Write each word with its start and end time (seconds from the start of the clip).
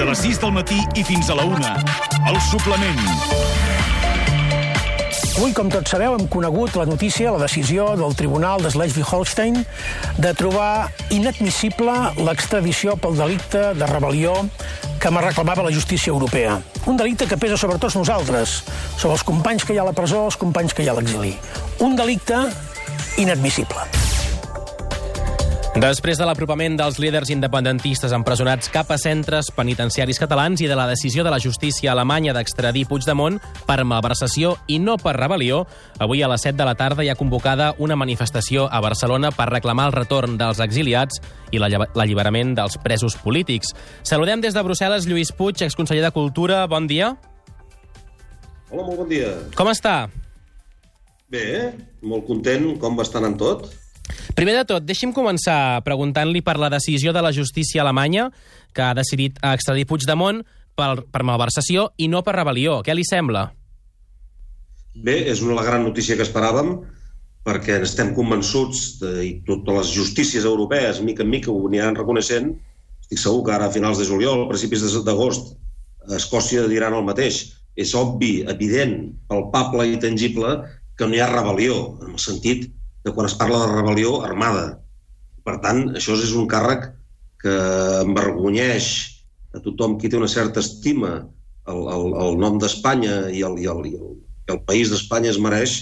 de 0.00 0.06
les 0.08 0.20
6 0.24 0.38
del 0.40 0.52
matí 0.56 0.78
i 0.96 1.02
fins 1.04 1.28
a 1.28 1.34
la 1.36 1.42
1. 1.44 1.70
El 2.30 2.36
suplement. 2.46 3.00
Avui, 5.36 5.52
com 5.52 5.68
tots 5.68 5.92
sabeu, 5.92 6.14
hem 6.16 6.24
conegut 6.32 6.78
la 6.80 6.86
notícia, 6.88 7.28
la 7.34 7.42
decisió 7.42 7.90
del 8.00 8.16
Tribunal 8.16 8.64
de 8.64 8.72
Schleswig-Holstein 8.72 9.60
de 10.16 10.32
trobar 10.40 10.88
inadmissible 11.12 11.92
l'extradició 12.16 12.96
pel 12.96 13.20
delicte 13.20 13.74
de 13.76 13.92
rebel·lió 13.92 14.38
que 15.02 15.12
me 15.12 15.20
reclamava 15.26 15.68
la 15.68 15.76
justícia 15.76 16.14
europea. 16.14 16.56
Un 16.88 16.96
delicte 16.96 17.28
que 17.28 17.36
pesa 17.36 17.60
sobre 17.60 17.76
tots 17.76 18.00
nosaltres, 18.00 18.62
sobre 18.96 19.18
els 19.18 19.26
companys 19.28 19.68
que 19.68 19.76
hi 19.76 19.82
ha 19.82 19.84
a 19.84 19.90
la 19.92 19.96
presó, 19.96 20.24
els 20.30 20.40
companys 20.40 20.72
que 20.72 20.86
hi 20.86 20.88
ha 20.88 20.96
a 20.96 21.00
l'exili. 21.02 21.36
Un 21.84 21.92
delicte 22.00 22.46
inadmissible. 23.20 23.99
Després 25.78 26.18
de 26.18 26.26
l'apropament 26.26 26.74
dels 26.74 26.96
líders 26.98 27.30
independentistes 27.30 28.10
empresonats 28.10 28.68
cap 28.74 28.88
a 28.90 28.96
centres 28.98 29.52
penitenciaris 29.54 30.18
catalans 30.18 30.58
i 30.58 30.66
de 30.66 30.74
la 30.74 30.88
decisió 30.90 31.22
de 31.22 31.30
la 31.30 31.38
justícia 31.38 31.92
alemanya 31.92 32.32
d'extradir 32.34 32.88
Puigdemont 32.90 33.36
per 33.68 33.84
malversació 33.86 34.56
i 34.66 34.80
no 34.82 34.96
per 34.98 35.14
rebel·lió, 35.14 35.60
avui 36.02 36.24
a 36.26 36.28
les 36.32 36.42
7 36.42 36.58
de 36.58 36.66
la 36.66 36.74
tarda 36.74 37.04
hi 37.06 37.08
ha 37.12 37.14
convocada 37.14 37.68
una 37.78 37.94
manifestació 37.94 38.66
a 38.66 38.80
Barcelona 38.82 39.30
per 39.30 39.46
reclamar 39.52 39.86
el 39.86 39.94
retorn 39.94 40.34
dels 40.40 40.58
exiliats 40.58 41.22
i 41.54 41.62
l'alliberament 41.62 42.56
dels 42.58 42.74
presos 42.82 43.14
polítics. 43.22 43.70
Saludem 44.02 44.42
des 44.42 44.58
de 44.58 44.64
Brussel·les 44.66 45.06
Lluís 45.06 45.30
Puig, 45.30 45.62
exconseller 45.62 46.02
de 46.02 46.10
Cultura. 46.10 46.64
Bon 46.66 46.88
dia. 46.90 47.12
Hola, 48.72 48.82
molt 48.82 49.04
bon 49.04 49.08
dia. 49.08 49.36
Com 49.54 49.70
està? 49.70 50.10
Bé, 51.30 51.70
molt 52.02 52.26
content. 52.26 52.72
Com 52.82 52.98
va 52.98 53.06
estar 53.06 53.22
en 53.22 53.38
tot? 53.38 53.70
Primer 54.36 54.54
de 54.58 54.64
tot, 54.68 54.86
deixi'm 54.86 55.12
començar 55.16 55.82
preguntant-li 55.86 56.42
per 56.46 56.56
la 56.60 56.70
decisió 56.72 57.12
de 57.16 57.22
la 57.24 57.32
justícia 57.34 57.82
alemanya 57.82 58.30
que 58.74 58.84
ha 58.84 58.94
decidit 58.96 59.38
extradir 59.42 59.86
Puigdemont 59.90 60.42
per, 60.78 61.02
per 61.10 61.26
malversació 61.26 61.90
i 61.98 62.08
no 62.08 62.22
per 62.26 62.36
rebel·lió. 62.38 62.80
Què 62.86 62.96
li 62.96 63.04
sembla? 63.06 63.48
Bé, 64.94 65.20
és 65.30 65.42
una 65.44 65.62
gran 65.66 65.84
notícia 65.86 66.16
que 66.18 66.26
esperàvem 66.26 66.78
perquè 67.46 67.78
estem 67.80 68.12
convençuts, 68.16 68.98
de, 69.00 69.12
i 69.24 69.30
totes 69.46 69.76
les 69.78 69.92
justícies 69.96 70.44
europees, 70.44 71.00
mica 71.04 71.24
en 71.24 71.30
mica, 71.32 71.52
ho 71.52 71.68
aniran 71.68 71.96
reconeixent. 71.96 72.52
Estic 73.00 73.22
segur 73.22 73.44
que 73.46 73.54
ara, 73.54 73.70
a 73.70 73.74
finals 73.74 74.00
de 74.00 74.08
juliol, 74.08 74.44
a 74.44 74.50
principis 74.50 74.84
d'agost, 75.06 75.56
Escòcia 76.16 76.66
diran 76.68 76.96
el 76.96 77.04
mateix. 77.06 77.42
És 77.80 77.94
obvi, 77.94 78.40
evident, 78.50 79.12
palpable 79.30 79.86
i 79.88 79.98
tangible 80.00 80.56
que 80.98 81.08
no 81.08 81.16
hi 81.16 81.22
ha 81.22 81.30
rebel·lió, 81.30 81.76
en 82.04 82.14
el 82.16 82.22
sentit 82.22 82.66
de 83.04 83.12
quan 83.16 83.28
es 83.28 83.36
parla 83.38 83.62
de 83.62 83.72
rebel·lió 83.72 84.20
armada. 84.26 84.80
Per 85.44 85.56
tant, 85.64 85.86
això 85.96 86.16
és 86.18 86.34
un 86.36 86.48
càrrec 86.50 86.90
que 87.40 87.54
envergonyeix 88.04 88.90
a 89.56 89.62
tothom 89.64 89.96
qui 89.98 90.10
té 90.10 90.18
una 90.20 90.28
certa 90.30 90.60
estima 90.60 91.14
el, 91.70 91.80
el, 91.80 92.04
el 92.24 92.36
nom 92.40 92.58
d'Espanya 92.60 93.30
i 93.32 93.42
el, 93.46 93.56
i 93.62 93.68
el, 93.70 93.86
i 93.88 93.94
el, 93.96 94.10
i 94.46 94.52
el 94.54 94.60
país 94.68 94.92
d'Espanya 94.92 95.32
es 95.32 95.40
mereix, 95.42 95.78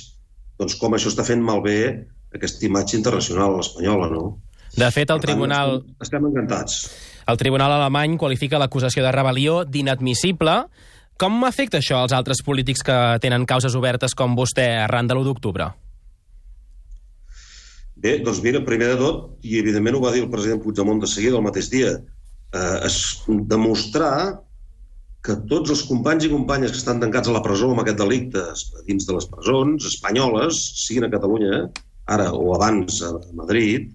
doncs 0.59 0.77
com 0.79 0.95
això 0.95 1.11
està 1.11 1.27
fent 1.27 1.43
malbé 1.45 1.79
aquesta 2.35 2.67
imatge 2.69 2.97
internacional 2.99 3.59
espanyola, 3.63 4.11
no? 4.13 4.25
De 4.79 4.89
fet, 4.95 5.11
el 5.11 5.21
tribunal... 5.23 5.79
Estem, 5.81 6.05
estem 6.07 6.29
encantats. 6.29 6.79
El 7.29 7.39
tribunal 7.41 7.73
alemany 7.75 8.19
qualifica 8.21 8.61
l'acusació 8.61 9.03
de 9.05 9.13
rebel·lió 9.15 9.63
d'inadmissible. 9.67 10.55
Com 11.19 11.43
afecta 11.49 11.81
això 11.81 12.03
als 12.05 12.15
altres 12.15 12.45
polítics 12.47 12.85
que 12.87 12.97
tenen 13.25 13.49
causes 13.49 13.75
obertes 13.75 14.15
com 14.15 14.37
vostè 14.39 14.69
arran 14.85 15.09
de 15.09 15.17
l'1 15.17 15.27
d'octubre? 15.27 15.73
Bé, 17.99 18.19
doncs 18.23 18.39
mira, 18.45 18.63
primer 18.67 18.93
de 18.93 18.99
tot, 19.01 19.23
i 19.43 19.59
evidentment 19.59 19.97
ho 19.99 20.03
va 20.05 20.13
dir 20.15 20.23
el 20.23 20.31
president 20.31 20.61
Puigdemont 20.63 21.01
de 21.03 21.11
seguida 21.11 21.39
el 21.39 21.47
mateix 21.47 21.71
dia, 21.73 21.97
eh, 22.55 22.77
es 22.87 22.99
demostrar 23.51 24.45
que 25.27 25.35
tots 25.51 25.73
els 25.75 25.83
companys 25.89 26.29
i 26.29 26.31
companyes 26.31 26.73
que 26.73 26.79
estan 26.79 27.03
tancats 27.03 27.29
a 27.29 27.35
la 27.35 27.43
presó 27.43 27.73
amb 27.73 27.83
aquest 27.83 27.99
delicte 27.99 28.45
dins 28.87 29.09
de 29.09 29.17
les 29.17 29.27
presons 29.33 29.89
espanyoles, 29.91 30.61
siguin 30.85 31.09
a 31.09 31.13
Catalunya, 31.17 31.63
ara 32.15 32.31
o 32.33 32.53
abans 32.55 33.03
a 33.03 33.13
Madrid, 33.37 33.91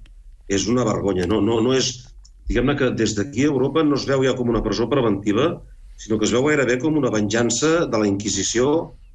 és 0.51 0.67
una 0.67 0.83
vergonya. 0.87 1.29
No, 1.29 1.39
no, 1.41 1.61
no 1.63 1.77
és... 1.77 1.95
Diguem-ne 2.43 2.75
que 2.75 2.89
des 2.99 3.13
d'aquí 3.15 3.45
a 3.45 3.53
Europa 3.53 3.85
no 3.87 3.95
es 3.95 4.03
veu 4.03 4.25
ja 4.27 4.33
com 4.35 4.49
una 4.51 4.61
presó 4.65 4.89
preventiva, 4.91 5.53
sinó 5.95 6.17
que 6.19 6.27
es 6.27 6.33
veu 6.35 6.43
gairebé 6.43 6.75
com 6.81 6.99
una 6.99 7.11
venjança 7.13 7.85
de 7.87 8.01
la 8.01 8.09
Inquisició 8.09 8.65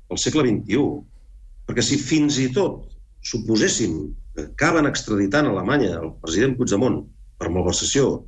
al 0.08 0.20
segle 0.22 0.46
XXI. 0.46 0.86
Perquè 1.68 1.84
si 1.84 2.00
fins 2.00 2.38
i 2.40 2.48
tot 2.56 2.86
suposéssim 3.24 3.98
acaben 4.38 4.86
extraditant 4.86 5.48
a 5.48 5.52
Alemanya 5.54 5.98
el 5.98 6.12
president 6.22 6.56
Puigdemont 6.58 7.02
per 7.38 7.50
malversació, 7.54 8.22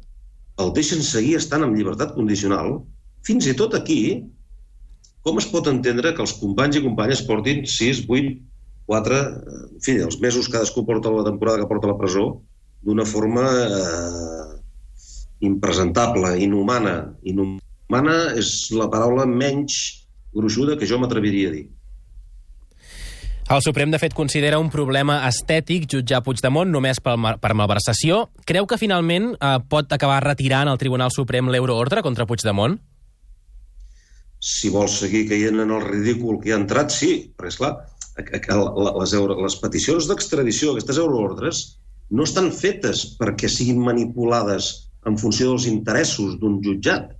el 0.61 0.73
deixen 0.77 1.03
seguir 1.07 1.37
estant 1.39 1.65
en 1.67 1.75
llibertat 1.77 2.15
condicional, 2.17 2.81
fins 3.27 3.47
i 3.49 3.57
tot 3.57 3.75
aquí, 3.79 4.01
com 5.25 5.39
es 5.41 5.49
pot 5.53 5.69
entendre 5.71 6.15
que 6.17 6.25
els 6.25 6.37
companys 6.41 6.79
i 6.79 6.85
companyes 6.85 7.23
portin 7.29 7.65
6, 7.69 8.05
8, 8.09 8.37
4, 8.91 9.19
en 9.77 9.83
fi, 9.85 9.97
els 10.03 10.19
mesos 10.23 10.49
cadascú 10.51 10.85
porta 10.87 11.13
la 11.15 11.27
temporada 11.27 11.63
que 11.63 11.69
porta 11.71 11.89
a 11.89 11.93
la 11.93 11.99
presó, 12.01 12.27
d'una 12.83 13.05
forma 13.07 13.45
eh, 13.63 14.47
impresentable, 15.47 16.33
inhumana. 16.43 16.97
Inhumana 17.23 18.17
és 18.41 18.71
la 18.75 18.89
paraula 18.93 19.29
menys 19.29 19.77
gruixuda 20.35 20.79
que 20.81 20.89
jo 20.89 20.99
m'atreviria 21.01 21.51
a 21.51 21.55
dir. 21.59 21.67
El 23.51 23.65
Suprem, 23.65 23.91
de 23.91 23.99
fet, 23.99 24.13
considera 24.15 24.61
un 24.63 24.69
problema 24.71 25.17
estètic 25.27 25.89
jutjar 25.91 26.21
Puigdemont 26.23 26.71
només 26.71 27.01
per, 27.03 27.17
per 27.43 27.51
malversació. 27.59 28.21
Creu 28.47 28.69
que 28.71 28.79
finalment 28.79 29.33
eh, 29.33 29.57
pot 29.73 29.91
acabar 29.91 30.21
retirant 30.23 30.71
el 30.71 30.79
Tribunal 30.79 31.11
Suprem 31.11 31.51
l'euroordre 31.51 32.05
contra 32.07 32.29
Puigdemont? 32.31 32.77
Si 34.39 34.71
vols 34.71 35.01
seguir 35.03 35.25
caient 35.33 35.59
en 35.65 35.75
el 35.75 35.83
ridícul 35.83 36.39
que 36.39 36.53
hi 36.53 36.55
ha 36.55 36.61
entrat, 36.61 36.95
sí, 36.95 37.11
perquè, 37.35 37.59
esclar, 37.59 37.73
les, 39.01 39.17
euro, 39.19 39.41
les 39.43 39.59
peticions 39.59 40.07
d'extradició, 40.07 40.77
aquestes 40.77 41.03
euroordres, 41.03 41.65
no 42.15 42.31
estan 42.31 42.53
fetes 42.55 43.03
perquè 43.19 43.51
siguin 43.51 43.83
manipulades 43.83 44.71
en 45.11 45.19
funció 45.19 45.51
dels 45.51 45.67
interessos 45.67 46.39
d'un 46.39 46.63
jutjat. 46.63 47.11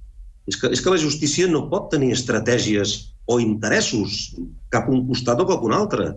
És 0.47 0.63
que, 0.63 0.71
és 0.71 0.79
que 0.79 0.95
la 0.95 1.03
justícia 1.03 1.51
no 1.51 1.67
pot 1.75 1.91
tenir 1.91 2.15
estratègies 2.15 3.01
o 3.31 3.39
interessos 3.43 4.35
cap 4.75 4.89
un 4.91 5.05
costat 5.09 5.41
o 5.43 5.47
cap 5.49 5.63
un 5.67 5.75
altre. 5.77 6.11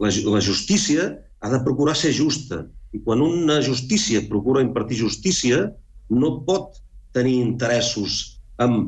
La, 0.00 0.10
la 0.10 0.42
justícia 0.44 1.10
ha 1.40 1.50
de 1.52 1.60
procurar 1.66 1.96
ser 1.98 2.12
justa. 2.16 2.64
I 2.94 3.02
quan 3.04 3.22
una 3.22 3.60
justícia 3.62 4.22
procura 4.28 4.64
impartir 4.64 5.00
justícia, 5.02 5.68
no 6.10 6.40
pot 6.46 6.80
tenir 7.14 7.38
interessos 7.42 8.40
en 8.62 8.82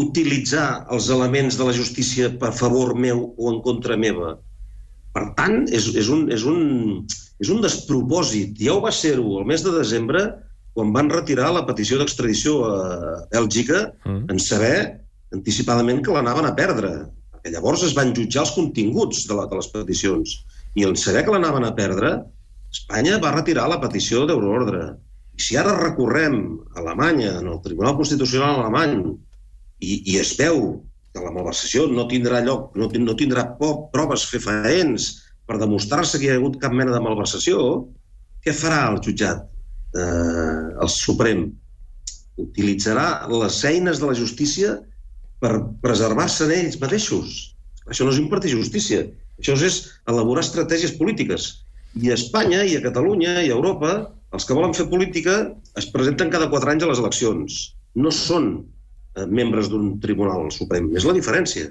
utilitzar 0.00 0.86
els 0.92 1.08
elements 1.12 1.56
de 1.56 1.68
la 1.68 1.74
justícia 1.76 2.28
per 2.40 2.52
favor 2.56 2.94
meu 2.96 3.22
o 3.36 3.52
en 3.52 3.62
contra 3.64 3.96
meva. 4.00 4.36
Per 5.16 5.24
tant, 5.38 5.62
és, 5.72 5.88
és, 5.96 6.10
un, 6.12 6.26
és, 6.32 6.44
un, 6.44 7.06
és 7.40 7.52
un 7.52 7.62
despropòsit. 7.64 8.58
Ja 8.60 8.76
ho 8.76 8.82
va 8.84 8.92
ser-ho 8.92 9.38
el 9.40 9.48
mes 9.48 9.64
de 9.64 9.72
desembre, 9.72 10.26
quan 10.76 10.92
van 10.92 11.08
retirar 11.08 11.54
la 11.54 11.64
petició 11.68 11.96
d'extradició 11.96 12.58
a 12.68 12.76
Bèlgica, 13.32 13.86
mm. 14.04 14.26
en 14.32 14.42
saber 14.44 15.05
anticipadament 15.34 16.02
que 16.04 16.14
l'anaven 16.14 16.48
a 16.48 16.54
perdre, 16.58 16.92
perquè 17.32 17.52
llavors 17.54 17.82
es 17.86 17.94
van 17.96 18.14
jutjar 18.14 18.44
els 18.44 18.54
continguts 18.54 19.26
de, 19.26 19.34
la, 19.38 19.46
de 19.50 19.58
les 19.58 19.68
peticions. 19.72 20.38
I 20.76 20.86
en 20.86 20.96
saber 21.00 21.24
que 21.26 21.34
l'anaven 21.34 21.66
a 21.66 21.74
perdre, 21.76 22.14
Espanya 22.72 23.18
va 23.22 23.34
retirar 23.34 23.68
la 23.70 23.80
petició 23.82 24.26
d'euroordre. 24.28 24.82
I 25.36 25.42
si 25.42 25.56
ara 25.60 25.76
recorrem 25.78 26.36
a 26.74 26.80
Alemanya, 26.82 27.38
en 27.40 27.48
el 27.52 27.62
Tribunal 27.64 27.96
Constitucional 27.98 28.60
alemany, 28.60 28.98
i, 29.80 30.02
i 30.12 30.16
es 30.20 30.32
veu 30.38 30.62
que 31.12 31.24
la 31.24 31.32
malversació 31.32 31.86
no 31.88 32.06
tindrà 32.10 32.42
lloc, 32.44 32.74
no, 32.76 32.88
no 32.88 33.16
tindrà 33.18 33.46
poc 33.60 33.90
proves 33.92 34.26
fefaents 34.28 35.10
per 35.48 35.60
demostrar-se 35.60 36.18
que 36.18 36.28
hi 36.28 36.32
ha 36.34 36.40
hagut 36.40 36.58
cap 36.60 36.74
mena 36.76 36.94
de 36.94 37.02
malversació, 37.04 37.60
què 38.44 38.52
farà 38.56 38.82
el 38.90 39.00
jutjat, 39.04 39.46
eh, 39.96 40.66
el 40.82 40.92
Suprem? 40.92 41.46
Utilitzarà 42.42 43.06
les 43.32 43.62
eines 43.64 44.00
de 44.02 44.10
la 44.10 44.16
justícia 44.18 44.76
per 45.46 45.62
preservar-se 45.84 46.48
d'ells 46.50 46.80
mateixos. 46.82 47.38
Això 47.86 48.06
no 48.06 48.12
és 48.12 48.18
impartir 48.18 48.50
justícia. 48.56 49.04
Això 49.38 49.54
és 49.62 49.78
elaborar 50.10 50.42
estratègies 50.42 50.96
polítiques. 50.98 51.48
I 52.02 52.10
a 52.10 52.16
Espanya, 52.18 52.64
i 52.66 52.74
a 52.76 52.82
Catalunya, 52.84 53.38
i 53.44 53.50
a 53.52 53.56
Europa, 53.56 53.92
els 54.34 54.44
que 54.44 54.56
volen 54.58 54.74
fer 54.74 54.88
política 54.90 55.36
es 55.78 55.86
presenten 55.92 56.32
cada 56.32 56.50
quatre 56.50 56.72
anys 56.72 56.84
a 56.84 56.90
les 56.90 57.02
eleccions. 57.02 57.58
No 57.94 58.10
són 58.12 58.48
eh, 58.58 59.26
membres 59.26 59.70
d'un 59.72 59.94
tribunal 60.02 60.50
suprem. 60.52 60.90
És 60.98 61.06
la 61.06 61.14
diferència. 61.16 61.70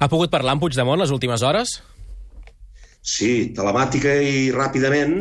Ha 0.00 0.08
pogut 0.08 0.32
parlar 0.32 0.54
amb 0.54 0.62
Puigdemont 0.62 1.02
les 1.02 1.12
últimes 1.12 1.42
hores? 1.44 1.80
Sí, 3.00 3.50
telemàtica 3.56 4.12
i 4.22 4.48
ràpidament, 4.54 5.16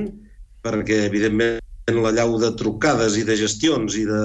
perquè, 0.64 1.02
evidentment, 1.08 1.58
la 1.98 2.14
llau 2.14 2.38
de 2.42 2.52
trucades 2.60 3.18
i 3.18 3.26
de 3.28 3.36
gestions 3.40 3.98
i 3.98 4.06
de, 4.08 4.24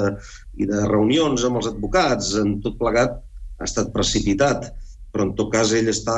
i 0.60 0.68
de 0.68 0.84
reunions 0.86 1.44
amb 1.46 1.60
els 1.60 1.70
advocats, 1.70 2.34
en 2.40 2.58
tot 2.64 2.76
plegat 2.80 3.16
ha 3.58 3.68
estat 3.68 3.92
precipitat, 3.94 4.68
però 5.14 5.28
en 5.28 5.34
tot 5.38 5.52
cas 5.52 5.72
ell 5.72 5.88
està 5.92 6.16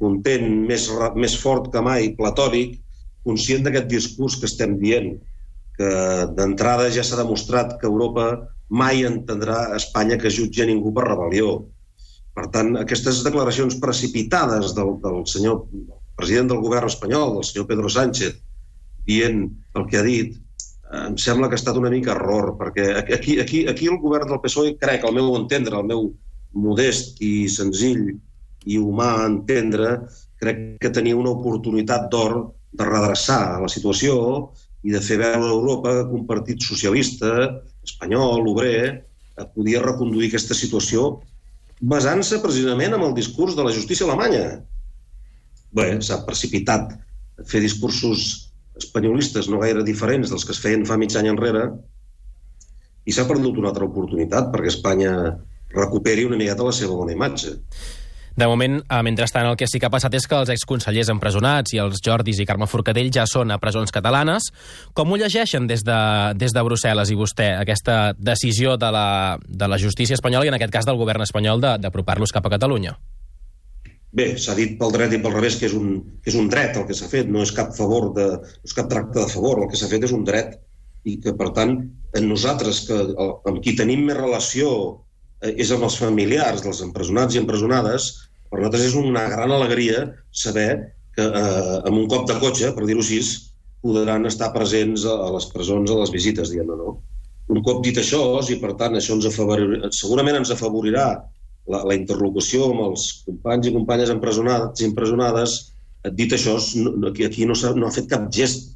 content, 0.00 0.46
més, 0.68 0.88
més 1.18 1.34
fort 1.42 1.72
que 1.72 1.82
mai, 1.84 2.12
platòric, 2.18 2.78
conscient 3.26 3.64
d'aquest 3.66 3.88
discurs 3.90 4.38
que 4.38 4.46
estem 4.48 4.78
dient, 4.80 5.16
que 5.78 5.90
d'entrada 6.38 6.88
ja 6.94 7.04
s'ha 7.06 7.18
demostrat 7.20 7.76
que 7.80 7.86
Europa 7.90 8.28
mai 8.68 9.04
entendrà 9.06 9.74
Espanya 9.76 10.18
que 10.22 10.32
jutja 10.32 10.66
ningú 10.68 10.92
per 10.94 11.06
rebel·lió. 11.08 11.52
Per 12.38 12.46
tant, 12.54 12.74
aquestes 12.78 13.22
declaracions 13.26 13.78
precipitades 13.82 14.74
del, 14.76 14.94
del 15.02 15.24
senyor 15.26 15.64
president 16.18 16.50
del 16.52 16.62
govern 16.62 16.90
espanyol, 16.90 17.36
del 17.36 17.46
senyor 17.46 17.66
Pedro 17.70 17.90
Sánchez, 17.90 18.36
dient 19.06 19.46
el 19.78 19.86
que 19.90 19.98
ha 19.98 20.04
dit, 20.06 20.36
em 20.88 21.16
sembla 21.20 21.48
que 21.48 21.56
ha 21.56 21.60
estat 21.60 21.76
una 21.76 21.90
mica 21.92 22.14
error, 22.14 22.54
perquè 22.56 22.86
aquí, 23.02 23.38
aquí, 23.40 23.66
aquí 23.68 23.88
el 23.90 23.98
govern 24.00 24.30
del 24.30 24.40
PSOE, 24.40 24.76
crec, 24.80 25.04
al 25.04 25.16
meu 25.16 25.34
entendre, 25.36 25.76
el 25.76 25.88
meu 25.90 26.06
modest 26.56 27.20
i 27.24 27.48
senzill 27.52 28.06
i 28.68 28.78
humà 28.80 29.10
entendre, 29.26 29.98
crec 30.40 30.78
que 30.80 30.92
tenia 30.94 31.18
una 31.18 31.34
oportunitat 31.34 32.08
d'or 32.12 32.38
de 32.72 32.86
redreçar 32.86 33.60
la 33.60 33.68
situació 33.68 34.16
i 34.86 34.94
de 34.94 35.02
fer 35.04 35.18
veure 35.20 35.44
a 35.44 35.54
Europa 35.54 35.94
que 36.06 36.16
un 36.16 36.26
partit 36.28 36.62
socialista, 36.64 37.60
espanyol, 37.84 38.46
obrer, 38.48 39.04
podia 39.54 39.82
reconduir 39.84 40.28
aquesta 40.28 40.56
situació 40.56 41.18
basant-se 41.78 42.40
precisament 42.42 42.96
en 42.96 43.04
el 43.06 43.14
discurs 43.14 43.54
de 43.54 43.64
la 43.66 43.72
justícia 43.74 44.06
alemanya. 44.06 44.62
Bé, 45.74 45.90
s'ha 46.02 46.22
precipitat 46.26 46.96
fer 47.46 47.60
discursos 47.62 48.47
espanyolistes 48.78 49.48
no 49.50 49.60
gaire 49.62 49.84
diferents 49.86 50.32
dels 50.32 50.46
que 50.46 50.54
es 50.56 50.62
feien 50.62 50.86
fa 50.88 50.98
mig 51.00 51.14
any 51.18 51.30
enrere 51.30 51.68
i 53.08 53.14
s'ha 53.14 53.28
perdut 53.28 53.56
una 53.60 53.72
altra 53.72 53.86
oportunitat 53.88 54.52
perquè 54.52 54.72
Espanya 54.72 55.14
recuperi 55.74 56.26
una 56.28 56.36
miqueta 56.40 56.66
la 56.66 56.74
seva 56.76 56.96
bona 56.96 57.14
imatge. 57.16 57.56
De 58.38 58.46
moment, 58.46 58.76
eh, 58.78 59.02
mentrestant, 59.02 59.48
el 59.50 59.56
que 59.58 59.66
sí 59.66 59.80
que 59.80 59.88
ha 59.88 59.90
passat 59.90 60.14
és 60.14 60.28
que 60.30 60.36
els 60.38 60.52
exconsellers 60.54 61.08
empresonats 61.10 61.72
i 61.74 61.80
els 61.82 61.98
Jordis 62.04 62.38
i 62.38 62.46
Carme 62.46 62.68
Forcadell 62.70 63.10
ja 63.10 63.24
són 63.26 63.50
a 63.50 63.58
presons 63.58 63.90
catalanes. 63.90 64.52
Com 64.94 65.10
ho 65.10 65.18
llegeixen 65.18 65.66
des 65.66 65.82
de, 65.82 65.98
des 66.38 66.54
de 66.54 66.62
Brussel·les 66.62 67.10
i 67.10 67.18
vostè, 67.18 67.50
aquesta 67.58 68.14
decisió 68.14 68.76
de 68.78 68.92
la, 68.94 69.38
de 69.42 69.66
la 69.66 69.78
justícia 69.82 70.14
espanyola 70.14 70.46
i 70.46 70.54
en 70.54 70.54
aquest 70.60 70.70
cas 70.70 70.86
del 70.86 71.00
govern 71.02 71.26
espanyol 71.26 71.60
d'apropar-los 71.82 72.30
cap 72.30 72.46
a 72.46 72.54
Catalunya? 72.54 72.94
Bé, 74.16 74.28
s'ha 74.40 74.54
dit 74.56 74.78
pel 74.80 74.92
dret 74.94 75.12
i 75.12 75.20
pel 75.20 75.34
revés 75.34 75.58
que 75.60 75.66
és 75.68 75.74
un, 75.76 75.98
que 76.24 76.30
és 76.32 76.36
un 76.40 76.48
dret 76.48 76.76
el 76.80 76.86
que 76.88 76.96
s'ha 76.96 77.10
fet, 77.10 77.28
no 77.28 77.42
és 77.44 77.52
cap 77.56 77.74
favor 77.76 78.08
de, 78.16 78.28
no 78.40 78.70
és 78.70 78.76
cap 78.76 78.88
tracte 78.88 79.20
de 79.20 79.28
favor, 79.32 79.60
el 79.60 79.68
que 79.68 79.76
s'ha 79.76 79.90
fet 79.90 80.06
és 80.08 80.14
un 80.16 80.24
dret 80.28 80.56
i 81.04 81.18
que, 81.24 81.34
per 81.36 81.50
tant, 81.56 81.74
en 82.16 82.28
nosaltres, 82.28 82.80
que, 82.88 82.96
amb 83.50 83.60
qui 83.64 83.76
tenim 83.76 84.06
més 84.08 84.16
relació 84.16 84.70
eh, 85.42 85.52
és 85.60 85.72
amb 85.74 85.84
els 85.88 85.98
familiars 86.00 86.64
dels 86.64 86.80
empresonats 86.86 87.36
i 87.36 87.42
empresonades, 87.42 88.08
per 88.48 88.62
nosaltres 88.62 88.88
és 88.88 88.96
una 88.96 89.26
gran 89.28 89.52
alegria 89.52 90.06
saber 90.32 90.70
que 91.16 91.28
eh, 91.28 91.76
amb 91.84 91.96
un 91.98 92.08
cop 92.08 92.24
de 92.30 92.38
cotxe, 92.40 92.72
per 92.72 92.88
dir-ho 92.88 93.04
així, 93.04 93.20
podran 93.84 94.24
estar 94.26 94.54
presents 94.56 95.04
a, 95.04 95.14
a 95.28 95.32
les 95.36 95.52
presons, 95.52 95.92
a 95.92 96.00
les 96.00 96.14
visites, 96.14 96.50
diguem 96.50 96.72
no? 96.80 96.96
Un 97.52 97.60
cop 97.64 97.84
dit 97.84 97.96
això, 98.00 98.22
i 98.48 98.56
per 98.60 98.74
tant 98.80 98.96
això 98.96 99.14
ens 99.16 99.28
afavorirà, 99.28 99.92
segurament 99.96 100.40
ens 100.40 100.50
afavorirà 100.52 101.10
la, 101.72 101.82
la 101.88 101.96
interlocució 101.98 102.70
amb 102.70 102.86
els 102.88 103.08
companys 103.26 103.68
i 103.68 103.74
companyes 103.74 104.12
empresonats 104.14 104.82
i 104.82 104.88
empresonades, 104.88 105.58
dit 106.16 106.32
això, 106.32 106.56
no, 106.80 107.10
aquí, 107.10 107.26
aquí 107.26 107.46
no, 107.48 107.56
ha, 107.58 107.74
no 107.76 107.88
ha 107.88 107.94
fet 107.94 108.08
cap 108.10 108.28
gest 108.34 108.72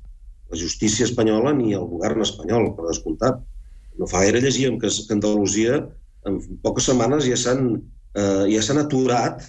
la 0.53 0.59
justícia 0.61 1.07
espanyola 1.09 1.55
ni 1.57 1.73
el 1.73 1.89
govern 1.89 2.25
espanyol, 2.25 2.75
per 2.77 2.91
descomptat. 2.91 3.41
No 3.99 4.09
fa 4.09 4.25
gaire 4.25 4.43
llegíem 4.45 4.79
que, 4.81 4.91
que 4.93 5.17
Andalusia 5.17 5.81
en 6.29 6.39
poques 6.65 6.87
setmanes 6.89 7.27
ja 7.29 7.39
s'han 7.41 7.75
eh, 8.15 8.45
ja 8.53 8.63
s'han 8.65 8.83
aturat 8.83 9.43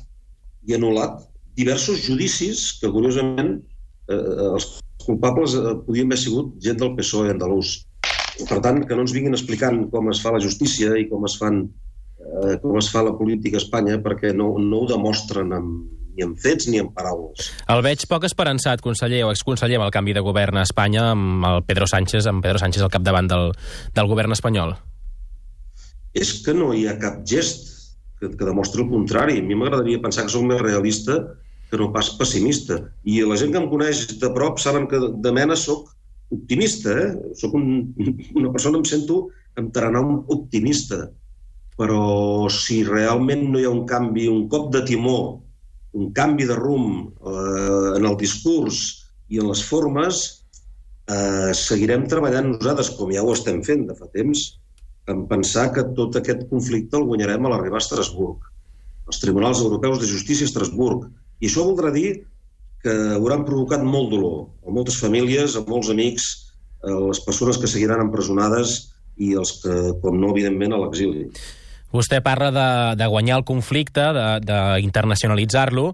i 0.67 0.75
anul·lat 0.77 1.21
diversos 1.59 2.05
judicis 2.07 2.65
que, 2.79 2.91
curiosament, 2.91 3.57
eh, 4.09 4.21
els 4.49 4.69
culpables 5.05 5.57
eh, 5.59 5.75
podien 5.85 6.09
haver 6.09 6.21
sigut 6.21 6.55
gent 6.63 6.79
del 6.81 6.95
PSOE 6.97 7.33
andalús. 7.33 7.75
Per 8.49 8.59
tant, 8.65 8.81
que 8.87 8.95
no 8.95 9.03
ens 9.05 9.13
vinguin 9.13 9.35
explicant 9.37 9.83
com 9.93 10.09
es 10.09 10.21
fa 10.23 10.33
la 10.33 10.41
justícia 10.41 10.95
i 10.97 11.05
com 11.11 11.27
es, 11.27 11.35
fan, 11.37 11.65
eh, 12.33 12.55
com 12.61 12.77
es 12.79 12.89
fa 12.93 13.03
la 13.05 13.13
política 13.17 13.59
a 13.59 13.63
Espanya, 13.63 13.99
perquè 14.03 14.33
no, 14.35 14.53
no 14.59 14.83
ho 14.83 14.87
demostren 14.89 15.53
amb, 15.55 15.83
ni 16.13 16.25
amb 16.25 16.39
fets 16.39 16.69
ni 16.69 16.81
amb 16.81 16.93
paraules. 16.95 17.51
El 17.71 17.83
veig 17.85 18.05
poc 18.09 18.25
esperançat, 18.29 18.81
conseller 18.85 19.23
o 19.27 19.33
exconseller, 19.33 19.79
amb 19.79 19.87
el 19.87 19.93
canvi 19.95 20.15
de 20.17 20.23
govern 20.25 20.61
a 20.61 20.65
Espanya, 20.67 21.11
amb 21.13 21.45
el 21.49 21.61
Pedro 21.67 21.89
Sánchez, 21.89 22.27
amb 22.29 22.43
Pedro 22.45 22.61
Sánchez 22.61 22.85
al 22.85 22.93
capdavant 22.93 23.29
del, 23.31 23.53
del 23.95 24.09
govern 24.11 24.35
espanyol. 24.35 24.75
És 26.13 26.35
que 26.45 26.53
no 26.53 26.73
hi 26.77 26.85
ha 26.87 26.99
cap 27.01 27.23
gest 27.29 27.71
que, 28.19 28.29
que 28.37 28.45
demostra 28.45 28.83
el 28.83 28.91
contrari. 28.91 29.39
A 29.39 29.45
mi 29.45 29.57
m'agradaria 29.57 30.01
pensar 30.03 30.27
que 30.27 30.33
sóc 30.35 30.45
més 30.45 30.61
realista 30.61 31.17
que 31.73 31.79
no 31.81 31.89
pas 31.93 32.11
pessimista. 32.19 32.77
I 33.09 33.23
la 33.25 33.37
gent 33.41 33.53
que 33.53 33.57
em 33.57 33.69
coneix 33.71 34.05
de 34.21 34.29
prop 34.35 34.59
saben 34.61 34.85
que 34.91 34.99
de 35.25 35.31
mena 35.33 35.57
sóc 35.57 35.89
optimista. 36.33 36.93
Eh? 36.93 37.33
Soc 37.39 37.55
un, 37.57 37.95
una 38.39 38.51
persona, 38.53 38.77
em 38.77 38.85
sento 38.85 39.23
em 39.57 39.69
tarannà 39.73 40.03
un 40.05 40.21
optimista. 40.33 41.07
Però 41.79 42.49
si 42.53 42.83
realment 42.85 43.47
no 43.49 43.59
hi 43.59 43.65
ha 43.65 43.73
un 43.73 43.85
canvi, 43.89 44.27
un 44.29 44.47
cop 44.49 44.69
de 44.73 44.83
timó, 44.85 45.17
un 45.93 46.11
canvi 46.13 46.45
de 46.49 46.57
rumb 46.57 47.09
eh, 47.25 47.97
en 47.97 48.05
el 48.09 48.17
discurs 48.17 48.81
i 49.29 49.39
en 49.41 49.49
les 49.49 49.63
formes, 49.65 50.23
eh, 51.09 51.51
seguirem 51.57 52.05
treballant 52.09 52.53
nosaltres, 52.53 52.93
com 52.97 53.13
ja 53.13 53.23
ho 53.23 53.33
estem 53.33 53.61
fent 53.65 53.87
de 53.89 53.97
fa 53.97 54.09
temps, 54.13 54.45
en 55.11 55.25
pensar 55.27 55.69
que 55.75 55.83
tot 55.97 56.15
aquest 56.15 56.45
conflicte 56.49 56.97
el 56.99 57.07
guanyarem 57.09 57.45
a 57.45 57.53
l'arribar 57.53 57.81
a 57.81 57.83
Estrasburg, 57.83 58.45
als 59.07 59.19
tribunals 59.19 59.61
europeus 59.63 59.99
de 59.99 60.07
justícia 60.07 60.47
a 60.47 60.51
Estrasburg. 60.51 61.09
I 61.41 61.49
això 61.49 61.65
voldrà 61.67 61.91
dir 61.91 62.23
que 62.83 62.93
hauran 63.17 63.45
provocat 63.47 63.83
molt 63.83 64.11
dolor 64.11 64.37
a 64.67 64.75
moltes 64.75 64.99
famílies, 64.99 65.55
a 65.55 65.63
molts 65.67 65.91
amics, 65.91 66.29
a 66.83 66.95
les 67.09 67.19
persones 67.23 67.59
que 67.59 67.69
seguiran 67.71 68.03
empresonades 68.03 68.93
i 69.23 69.33
els 69.39 69.57
que, 69.61 69.75
com 70.03 70.17
no, 70.19 70.31
evidentment, 70.35 70.75
a 70.75 70.81
l'exili. 70.81 71.27
Vostè 71.93 72.23
parla 72.25 72.49
de, 72.49 72.67
de 72.97 73.07
guanyar 73.07 73.37
el 73.39 73.45
conflicte, 73.45 74.07
d'internacionalitzar-lo, 74.41 75.91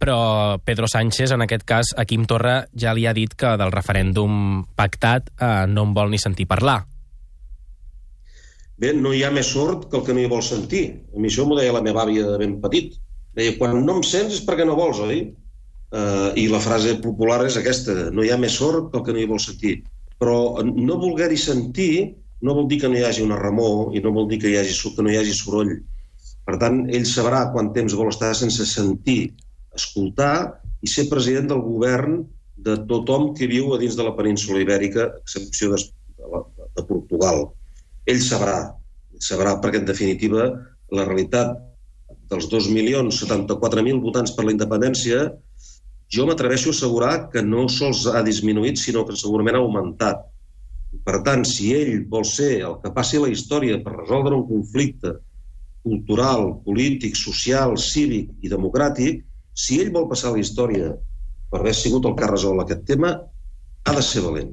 però 0.00 0.58
Pedro 0.64 0.88
Sánchez, 0.88 1.32
en 1.32 1.44
aquest 1.44 1.64
cas, 1.68 1.92
a 1.96 2.06
Quim 2.08 2.26
Torra 2.28 2.62
ja 2.76 2.92
li 2.96 3.06
ha 3.08 3.16
dit 3.16 3.32
que 3.36 3.52
del 3.60 3.72
referèndum 3.72 4.62
pactat 4.76 5.28
eh, 5.36 5.66
no 5.68 5.84
en 5.88 5.92
vol 5.96 6.12
ni 6.12 6.20
sentir 6.20 6.48
parlar. 6.48 6.82
Bé, 8.80 8.94
no 8.96 9.12
hi 9.12 9.20
ha 9.24 9.32
més 9.32 9.48
sort 9.52 9.90
que 9.90 9.98
el 9.98 10.06
que 10.06 10.16
no 10.16 10.22
hi 10.22 10.30
vol 10.30 10.44
sentir. 10.44 10.84
A 11.12 11.20
mi 11.20 11.28
això 11.28 11.44
m'ho 11.44 11.58
deia 11.58 11.74
la 11.76 11.84
meva 11.84 12.06
àvia 12.06 12.24
de 12.24 12.38
ben 12.40 12.56
petit. 12.62 12.96
Deia, 13.36 13.56
quan 13.58 13.76
no 13.84 13.98
em 13.98 14.04
sents 14.08 14.38
és 14.38 14.44
perquè 14.46 14.64
no 14.64 14.76
vols, 14.78 15.02
oi? 15.04 15.20
Uh, 15.90 16.30
I 16.38 16.46
la 16.48 16.62
frase 16.62 16.94
popular 17.02 17.42
és 17.48 17.58
aquesta, 17.58 17.96
no 18.14 18.24
hi 18.24 18.30
ha 18.32 18.38
més 18.40 18.56
sort 18.56 18.88
que 18.88 19.00
el 19.00 19.04
que 19.04 19.12
no 19.16 19.20
hi 19.20 19.28
vol 19.28 19.42
sentir. 19.42 19.74
Però 20.20 20.62
no 20.64 20.96
voler-hi 21.00 21.36
sentir 21.40 21.92
no 22.46 22.56
vol 22.56 22.68
dir 22.70 22.80
que 22.82 22.90
no 22.90 22.98
hi 22.98 23.04
hagi 23.06 23.24
una 23.24 23.38
remor 23.40 23.94
i 23.96 24.02
no 24.04 24.14
vol 24.16 24.28
dir 24.30 24.40
que, 24.42 24.50
hi 24.50 24.58
hagi, 24.60 24.76
que 24.96 25.04
no 25.04 25.12
hi 25.12 25.18
hagi 25.20 25.36
soroll. 25.36 25.74
Per 26.46 26.56
tant, 26.58 26.82
ell 26.88 27.06
sabrà 27.06 27.44
quant 27.54 27.70
temps 27.76 27.94
vol 27.98 28.10
estar 28.10 28.32
sense 28.34 28.66
sentir, 28.66 29.34
escoltar 29.76 30.34
i 30.80 30.88
ser 30.90 31.08
president 31.10 31.50
del 31.52 31.62
govern 31.62 32.22
de 32.60 32.76
tothom 32.88 33.30
que 33.36 33.48
viu 33.48 33.74
a 33.74 33.78
dins 33.80 33.96
de 33.96 34.04
la 34.04 34.16
península 34.16 34.60
ibèrica, 34.64 35.06
a 35.06 35.24
excepció 35.24 35.72
de, 35.74 35.84
de, 36.18 36.44
de 36.76 36.86
Portugal 36.88 37.46
ell 38.10 38.20
sabrà, 38.24 38.56
sabrà 39.20 39.56
perquè 39.60 39.80
en 39.80 39.88
definitiva 39.88 40.48
la 40.96 41.06
realitat 41.06 41.52
dels 42.30 42.48
2.074.000 42.50 44.02
votants 44.02 44.34
per 44.36 44.46
la 44.46 44.54
independència 44.54 45.26
jo 46.10 46.26
m'atreveixo 46.26 46.72
a 46.72 46.74
assegurar 46.74 47.14
que 47.32 47.42
no 47.46 47.68
sols 47.70 48.06
ha 48.10 48.22
disminuït, 48.26 48.80
sinó 48.80 49.04
que 49.06 49.18
segurament 49.18 49.58
ha 49.58 49.62
augmentat. 49.62 50.24
Per 50.90 51.20
tant, 51.26 51.44
si 51.46 51.70
ell 51.76 52.04
vol 52.10 52.24
ser 52.26 52.52
el 52.66 52.78
que 52.82 52.92
passi 52.94 53.18
a 53.18 53.24
la 53.24 53.32
història 53.32 53.78
per 53.84 53.94
resoldre 53.94 54.36
un 54.36 54.46
conflicte 54.48 55.14
cultural, 55.86 56.48
polític, 56.64 57.16
social, 57.16 57.76
cívic 57.78 58.32
i 58.44 58.50
democràtic, 58.52 59.22
si 59.54 59.80
ell 59.80 59.92
vol 59.94 60.08
passar 60.10 60.30
a 60.30 60.34
la 60.36 60.42
història 60.42 60.90
per 61.50 61.60
haver 61.60 61.74
sigut 61.74 62.06
el 62.06 62.16
que 62.18 62.26
ha 62.26 62.32
resolt 62.32 62.62
aquest 62.62 62.84
tema, 62.90 63.14
ha 63.86 63.94
de 63.96 64.02
ser 64.04 64.22
valent. 64.26 64.52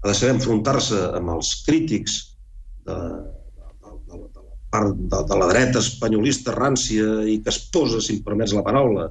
Ha 0.00 0.08
de 0.08 0.14
saber 0.16 0.36
enfrontar-se 0.36 1.00
amb 1.18 1.34
els 1.34 1.50
crítics 1.66 2.20
de, 2.86 2.96
de, 2.96 3.96
de, 4.12 4.20
de, 4.20 4.44
la 4.44 4.56
part 4.72 4.94
de, 4.94 5.24
de 5.32 5.40
la 5.42 5.48
dreta 5.50 5.82
espanyolista 5.82 6.54
rància 6.56 7.24
i 7.28 7.40
que 7.44 7.52
es 7.52 7.60
posa, 7.74 8.00
si 8.00 8.16
em 8.16 8.22
permets 8.24 8.54
la 8.56 8.64
paraula, 8.66 9.10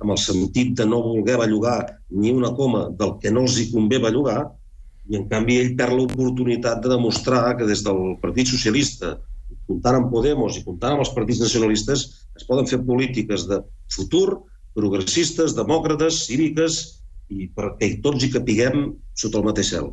amb 0.00 0.14
el 0.14 0.20
sentit 0.20 0.72
de 0.78 0.86
no 0.88 1.02
voler 1.04 1.36
bellugar 1.42 1.80
ni 2.16 2.32
una 2.32 2.54
coma 2.56 2.86
del 2.96 3.18
que 3.20 3.32
no 3.34 3.44
els 3.44 3.58
hi 3.60 3.68
convé 3.72 4.00
bellugar, 4.00 4.40
i 5.10 5.18
en 5.18 5.26
canvi 5.30 5.58
ell 5.58 5.72
perd 5.78 5.96
l'oportunitat 5.98 6.84
de 6.84 6.92
demostrar 6.92 7.56
que 7.58 7.66
des 7.66 7.82
del 7.86 8.14
Partit 8.22 8.50
Socialista, 8.52 9.16
comptant 9.66 9.98
amb 9.98 10.12
Podemos 10.12 10.58
i 10.58 10.64
comptant 10.66 10.94
amb 10.94 11.04
els 11.04 11.12
partits 11.16 11.42
nacionalistes, 11.42 12.06
es 12.38 12.46
poden 12.46 12.68
fer 12.70 12.78
polítiques 12.86 13.48
de 13.50 13.60
futur, 13.94 14.40
progressistes, 14.78 15.56
demòcrates, 15.58 16.24
cíviques, 16.28 16.78
i 17.30 17.50
perquè 17.54 17.96
tots 18.04 18.24
hi 18.24 18.30
capiguem 18.34 18.86
sota 19.18 19.38
el 19.38 19.50
mateix 19.50 19.74
cel. 19.74 19.90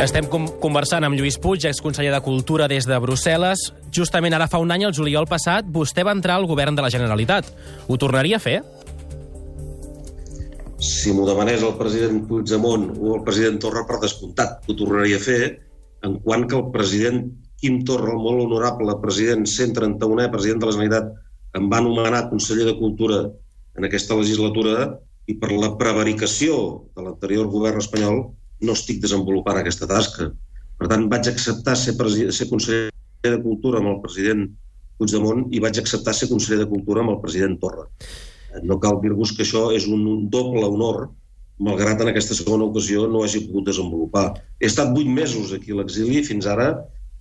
Estem 0.00 0.24
conversant 0.32 1.04
amb 1.04 1.12
Lluís 1.12 1.36
Puig, 1.36 1.66
exconseller 1.68 2.14
de 2.14 2.22
Cultura 2.24 2.64
des 2.72 2.86
de 2.88 2.96
Brussel·les. 3.04 3.66
Justament 3.92 4.32
ara 4.32 4.46
fa 4.48 4.56
un 4.62 4.70
any, 4.72 4.86
el 4.88 4.94
juliol 4.96 5.26
passat, 5.28 5.66
vostè 5.68 6.00
va 6.08 6.14
entrar 6.16 6.38
al 6.40 6.46
govern 6.48 6.78
de 6.78 6.86
la 6.86 6.88
Generalitat. 6.94 7.50
Ho 7.84 7.98
tornaria 8.00 8.38
a 8.38 8.40
fer? 8.40 8.62
Si 10.80 11.12
m'ho 11.12 11.26
demanés 11.28 11.60
el 11.68 11.76
president 11.76 12.24
Puigdemont 12.30 12.88
o 12.96 13.18
el 13.18 13.26
president 13.28 13.60
Torra, 13.60 13.84
per 13.84 14.00
descomptat, 14.00 14.64
ho 14.64 14.78
tornaria 14.80 15.20
a 15.20 15.26
fer, 15.26 15.42
en 16.08 16.16
quant 16.24 16.48
que 16.48 16.56
el 16.56 16.72
president 16.72 17.20
Quim 17.60 17.82
Torra, 17.84 18.16
el 18.16 18.24
molt 18.24 18.46
honorable 18.46 18.96
president 19.04 19.44
131è, 19.44 20.30
president 20.32 20.64
de 20.64 20.70
la 20.70 20.78
Generalitat, 20.80 21.14
em 21.60 21.68
va 21.68 21.84
nomenar 21.84 22.30
conseller 22.32 22.70
de 22.72 22.78
Cultura 22.80 23.26
en 23.76 23.84
aquesta 23.84 24.16
legislatura 24.16 24.94
i 25.28 25.36
per 25.36 25.52
la 25.52 25.74
prevaricació 25.76 26.54
de 26.96 27.04
l'anterior 27.04 27.52
govern 27.52 27.84
espanyol 27.84 28.30
no 28.64 28.76
estic 28.76 29.00
desenvolupant 29.02 29.60
aquesta 29.60 29.88
tasca. 29.90 30.30
Per 30.80 30.88
tant, 30.88 31.06
vaig 31.12 31.28
acceptar 31.28 31.76
ser, 31.76 31.94
ser 32.32 32.48
conseller 32.48 32.90
de 33.26 33.38
Cultura 33.44 33.80
amb 33.80 33.92
el 33.92 34.00
president 34.04 34.46
Puigdemont 35.00 35.46
i 35.52 35.60
vaig 35.64 35.80
acceptar 35.80 36.14
ser 36.16 36.28
conseller 36.32 36.62
de 36.62 36.68
Cultura 36.70 37.04
amb 37.04 37.14
el 37.14 37.20
president 37.24 37.56
Torra. 37.60 37.86
No 38.66 38.80
cal 38.82 39.00
dir-vos 39.02 39.32
que 39.36 39.44
això 39.46 39.68
és 39.76 39.86
un 39.88 40.28
doble 40.32 40.64
honor, 40.66 41.08
malgrat 41.60 42.00
en 42.00 42.10
aquesta 42.10 42.36
segona 42.36 42.66
ocasió 42.66 43.04
no 43.08 43.22
hagi 43.24 43.44
pogut 43.46 43.68
desenvolupar. 43.68 44.26
He 44.60 44.68
estat 44.70 44.92
vuit 44.96 45.08
mesos 45.08 45.52
aquí 45.56 45.74
a 45.74 45.80
l'exili 45.80 46.24
fins 46.24 46.48
ara 46.48 46.72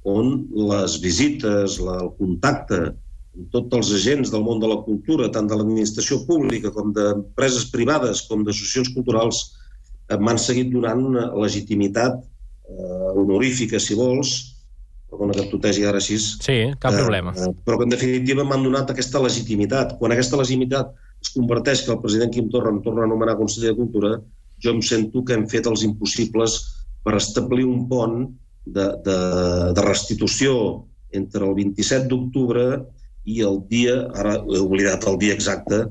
on 0.08 0.48
les 0.72 0.96
visites, 1.04 1.78
la, 1.84 1.98
el 2.06 2.14
contacte 2.18 2.80
amb 2.90 3.52
tots 3.54 3.76
els 3.78 3.92
agents 4.00 4.32
del 4.34 4.44
món 4.44 4.62
de 4.64 4.70
la 4.72 4.80
cultura, 4.86 5.30
tant 5.32 5.48
de 5.48 5.58
l'administració 5.60 6.24
pública 6.28 6.72
com 6.76 6.94
d'empreses 6.96 7.68
privades 7.74 8.24
com 8.28 8.44
d'associacions 8.44 8.94
culturals, 8.96 9.44
eh, 9.44 9.69
m'han 10.18 10.40
seguit 10.42 10.72
donant 10.74 11.04
una 11.06 11.28
legitimitat 11.38 12.18
eh, 12.18 13.12
honorífica, 13.14 13.82
si 13.82 13.98
vols, 14.00 14.34
perdona 15.10 15.36
que 15.36 15.46
et 15.46 15.52
tutegi 15.54 15.86
ara 15.86 16.02
així. 16.02 16.18
Sí, 16.20 16.58
cap 16.82 16.96
eh, 16.96 17.04
problema. 17.04 17.34
Eh, 17.36 17.52
però 17.66 17.78
que 17.78 17.88
en 17.90 17.94
definitiva 17.94 18.46
m'han 18.48 18.66
donat 18.66 18.94
aquesta 18.94 19.22
legitimitat. 19.22 19.98
Quan 20.02 20.16
aquesta 20.16 20.40
legitimitat 20.40 20.94
es 21.20 21.34
converteix 21.36 21.84
que 21.86 21.94
el 21.94 22.02
president 22.02 22.34
Quim 22.34 22.50
Torra 22.54 22.74
em 22.74 22.82
torna 22.86 23.04
a 23.04 23.10
anomenar 23.10 23.38
conseller 23.40 23.74
de 23.74 23.80
Cultura, 23.80 24.14
jo 24.60 24.76
em 24.76 24.82
sento 24.84 25.24
que 25.26 25.36
hem 25.36 25.48
fet 25.52 25.68
els 25.72 25.84
impossibles 25.88 26.60
per 27.04 27.16
establir 27.18 27.66
un 27.68 27.88
pont 27.90 28.22
de, 28.66 28.86
de, 29.06 29.18
de 29.76 29.86
restitució 29.86 30.54
entre 31.16 31.46
el 31.48 31.56
27 31.58 32.08
d'octubre 32.12 32.66
i 33.30 33.42
el 33.46 33.60
dia, 33.70 33.96
ara 34.16 34.38
he 34.40 34.62
oblidat 34.62 35.06
el 35.10 35.18
dia 35.22 35.36
exacte, 35.36 35.84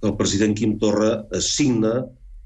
que 0.00 0.10
el 0.10 0.16
president 0.18 0.54
Quim 0.58 0.76
Torra 0.80 1.24
assigna 1.32 2.02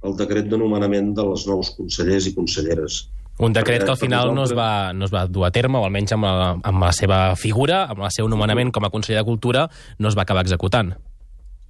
el 0.07 0.17
decret 0.19 0.49
de 0.51 0.59
nomenament 0.61 1.15
dels 1.17 1.47
nous 1.49 1.71
consellers 1.77 2.29
i 2.29 2.35
conselleres. 2.37 3.07
Un 3.39 3.55
decret 3.55 3.85
que 3.85 3.93
al 3.93 3.99
final 3.99 4.33
no 4.35 4.45
es, 4.49 4.53
va, 4.55 4.93
no 4.93 5.07
es 5.07 5.13
va 5.15 5.25
dur 5.31 5.45
a 5.47 5.53
terme, 5.55 5.79
o 5.79 5.87
almenys 5.87 6.15
amb 6.17 6.27
la, 6.27 6.49
amb 6.67 6.83
la 6.83 6.91
seva 6.95 7.19
figura, 7.39 7.85
amb 7.93 8.03
el 8.03 8.15
seu 8.15 8.27
nomenament 8.31 8.73
com 8.75 8.87
a 8.87 8.91
conseller 8.91 9.21
de 9.21 9.29
Cultura, 9.29 9.69
no 9.99 10.11
es 10.11 10.17
va 10.19 10.25
acabar 10.27 10.43
executant. 10.43 10.91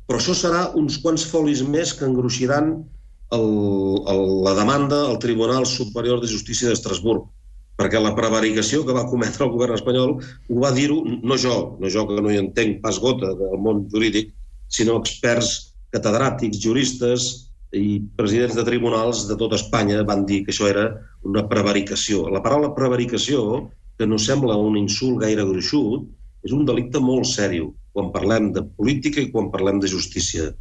Però 0.09 0.21
això 0.21 0.33
serà 0.33 0.71
uns 0.81 0.97
quants 1.03 1.27
folis 1.29 1.61
més 1.69 1.93
que 1.93 2.07
engruixiran 2.09 2.71
el, 3.37 3.49
el, 4.09 4.23
la 4.47 4.55
demanda 4.57 5.03
al 5.11 5.19
Tribunal 5.21 5.69
Superior 5.69 6.23
de 6.23 6.31
Justícia 6.31 6.71
d'Estrasburg, 6.71 7.27
perquè 7.79 8.01
la 8.01 8.15
prevaricació 8.17 8.81
que 8.87 8.97
va 8.97 9.07
cometre 9.11 9.45
el 9.45 9.53
govern 9.53 9.77
espanyol 9.77 10.17
ho 10.19 10.63
va 10.63 10.73
dir-ho, 10.75 11.03
no 11.05 11.37
jo, 11.39 11.59
no 11.79 11.93
jo 11.93 12.07
que 12.09 12.23
no 12.25 12.33
hi 12.33 12.41
entenc 12.41 12.81
pas 12.83 12.97
gota 12.99 13.35
del 13.39 13.61
món 13.63 13.85
jurídic, 13.93 14.33
sinó 14.73 14.97
experts 14.99 15.75
catedràtics, 15.93 16.59
juristes 16.65 17.29
i 17.77 17.99
presidents 18.17 18.57
de 18.57 18.65
tribunals 18.65 19.27
de 19.29 19.37
tota 19.41 19.59
Espanya 19.59 20.05
van 20.09 20.25
dir 20.29 20.43
que 20.45 20.55
això 20.55 20.69
era 20.71 20.87
una 21.29 21.45
prevaricació. 21.51 22.29
La 22.33 22.43
paraula 22.45 22.73
prevaricació, 22.77 23.69
que 23.99 24.07
no 24.07 24.19
sembla 24.23 24.57
un 24.57 24.79
insult 24.81 25.21
gaire 25.25 25.45
gruixut, 25.45 26.07
és 26.47 26.55
un 26.55 26.65
delicte 26.65 27.01
molt 27.03 27.27
sèrio 27.29 27.73
quan 27.93 28.13
parlem 28.15 28.53
de 28.55 28.63
política 28.79 29.21
i 29.21 29.31
quan 29.33 29.51
parlem 29.53 29.81
de 29.83 29.91
justícia. 29.91 30.53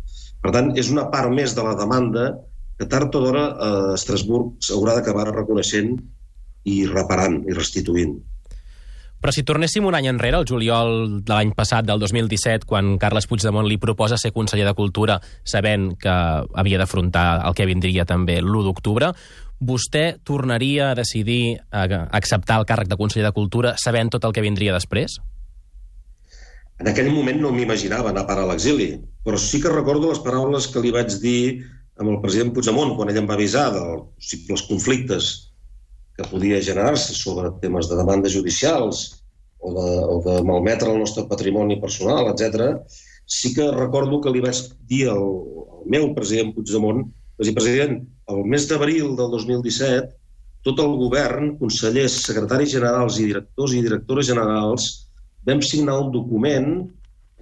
Per 0.42 0.54
tant, 0.56 0.72
és 0.80 0.90
una 0.92 1.08
part 1.14 1.32
més 1.34 1.54
de 1.56 1.64
la 1.66 1.76
demanda 1.78 2.32
que 2.78 2.88
tard 2.90 3.14
o 3.18 3.22
d'hora 3.24 3.46
a 3.50 3.70
eh, 3.70 3.94
Estrasburg 3.98 4.58
s'haurà 4.64 4.98
d'acabar 4.98 5.30
reconeixent 5.30 5.96
i 6.68 6.80
reparant 6.90 7.40
i 7.48 7.56
restituint. 7.56 8.18
Però 9.18 9.34
si 9.34 9.42
tornéssim 9.42 9.86
un 9.90 9.96
any 9.98 10.06
enrere, 10.12 10.38
el 10.38 10.46
juliol 10.46 11.22
de 11.26 11.34
l'any 11.34 11.56
passat, 11.58 11.88
del 11.88 12.00
2017, 12.00 12.68
quan 12.70 12.98
Carles 13.02 13.26
Puigdemont 13.30 13.66
li 13.66 13.80
proposa 13.82 14.20
ser 14.22 14.34
conseller 14.36 14.68
de 14.68 14.76
Cultura, 14.78 15.18
sabent 15.44 15.96
que 15.98 16.14
havia 16.54 16.78
d'afrontar 16.78 17.42
el 17.48 17.58
que 17.58 17.66
vindria 17.66 18.06
també 18.06 18.38
l'1 18.44 18.68
d'octubre, 18.68 19.10
vostè 19.58 20.20
tornaria 20.24 20.92
a 20.92 20.96
decidir 20.96 21.58
a 21.72 21.88
acceptar 22.14 22.60
el 22.62 22.68
càrrec 22.70 22.92
de 22.92 23.00
conseller 23.00 23.26
de 23.26 23.34
Cultura 23.34 23.74
sabent 23.82 24.14
tot 24.14 24.28
el 24.28 24.36
que 24.38 24.46
vindria 24.46 24.76
després? 24.76 25.18
En 26.78 26.92
aquell 26.92 27.10
moment 27.10 27.42
no 27.42 27.50
m'imaginava 27.50 28.12
anar 28.14 28.28
a 28.28 28.30
parar 28.30 28.46
a 28.46 28.52
l'exili, 28.52 28.92
però 29.26 29.42
sí 29.42 29.58
que 29.64 29.74
recordo 29.74 30.12
les 30.12 30.22
paraules 30.22 30.70
que 30.70 30.84
li 30.84 30.94
vaig 30.94 31.10
dir 31.24 31.66
amb 31.98 32.12
el 32.12 32.22
president 32.22 32.54
Puigdemont 32.54 32.94
quan 32.94 33.10
ell 33.10 33.18
em 33.18 33.26
va 33.30 33.34
avisar 33.34 33.72
dels 33.74 34.06
possibles 34.14 34.68
conflictes 34.70 35.47
que 36.18 36.26
podia 36.32 36.62
generar-se 36.66 37.14
sobre 37.14 37.52
temes 37.62 37.90
de 37.90 37.98
demandes 38.00 38.34
judicials 38.34 39.22
o 39.62 39.74
de, 39.76 39.90
o 40.02 40.16
de 40.26 40.36
malmetre 40.46 40.90
el 40.92 41.00
nostre 41.00 41.28
patrimoni 41.30 41.78
personal, 41.82 42.32
etc. 42.32 42.82
Sí 43.26 43.54
que 43.54 43.70
recordo 43.72 44.20
que 44.22 44.34
li 44.34 44.42
vaig 44.42 44.64
dir 44.90 45.08
al, 45.14 45.26
al 45.78 45.90
meu 45.94 46.10
president 46.18 46.56
Puigdemont, 46.56 47.04
vaig 47.38 47.52
dir, 47.52 47.56
president, 47.58 48.00
el 48.34 48.46
mes 48.50 48.66
d'abril 48.70 49.14
del 49.20 49.30
2017, 49.36 50.10
tot 50.66 50.80
el 50.84 50.96
govern, 51.00 51.54
consellers, 51.62 52.22
secretaris 52.26 52.74
generals 52.74 53.20
i 53.22 53.28
directors 53.30 53.76
i 53.76 53.84
directores 53.86 54.28
generals 54.32 54.88
vam 55.48 55.62
signar 55.64 56.00
un 56.02 56.10
document, 56.12 56.72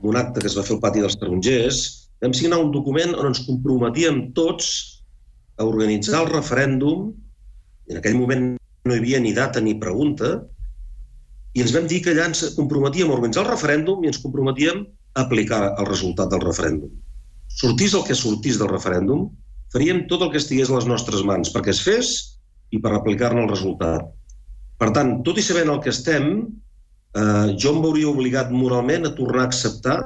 un 0.05 0.17
acte 0.20 0.44
que 0.44 0.51
es 0.51 0.58
va 0.58 0.65
fer 0.67 0.75
al 0.75 0.84
pati 0.84 1.01
dels 1.01 1.15
tarongers, 1.17 1.79
vam 2.22 2.36
signar 2.38 2.60
un 2.62 2.70
document 2.75 3.15
on 3.15 3.32
ens 3.32 3.41
comprometíem 3.48 4.27
tots 4.38 4.67
a 5.58 5.65
organitzar 5.65 6.20
el 6.22 6.29
referèndum, 6.36 7.10
i 7.88 7.96
en 7.96 8.01
aquell 8.01 8.20
moment 8.20 8.53
no 8.86 8.94
hi 8.94 9.01
havia 9.01 9.20
ni 9.22 9.34
data 9.34 9.62
ni 9.62 9.74
pregunta, 9.82 10.36
i 11.56 11.63
ens 11.63 11.74
vam 11.74 11.88
dir 11.89 12.01
que 12.04 12.12
allà 12.13 12.27
ens 12.30 12.44
comprometíem 12.58 13.10
a 13.10 13.15
organitzar 13.15 13.46
el 13.46 13.51
referèndum 13.51 14.04
i 14.04 14.12
ens 14.12 14.20
comprometíem 14.22 14.84
a 15.15 15.24
aplicar 15.24 15.62
el 15.72 15.88
resultat 15.88 16.30
del 16.34 16.44
referèndum. 16.44 16.92
Sortís 17.48 17.96
el 17.96 18.04
que 18.06 18.18
sortís 18.18 18.60
del 18.60 18.70
referèndum, 18.70 19.30
faríem 19.74 20.04
tot 20.12 20.25
el 20.25 20.34
que 20.34 20.42
estigués 20.42 20.70
a 20.70 20.77
les 20.77 20.88
nostres 20.89 21.24
mans 21.25 21.54
perquè 21.54 21.74
es 21.74 21.82
fes 21.86 22.12
i 22.75 22.82
per 22.84 22.94
aplicar-ne 22.94 23.46
el 23.46 23.50
resultat. 23.50 24.06
Per 24.77 24.92
tant, 24.96 25.18
tot 25.24 25.39
i 25.39 25.46
sabent 25.46 25.72
el 25.72 25.82
que 25.82 25.94
estem, 25.96 26.30
eh, 27.15 27.48
jo 27.56 27.74
em 27.74 27.82
veuria 27.88 28.12
obligat 28.12 28.51
moralment 28.51 29.08
a 29.08 29.15
tornar 29.18 29.46
a 29.46 29.50
acceptar 29.50 30.00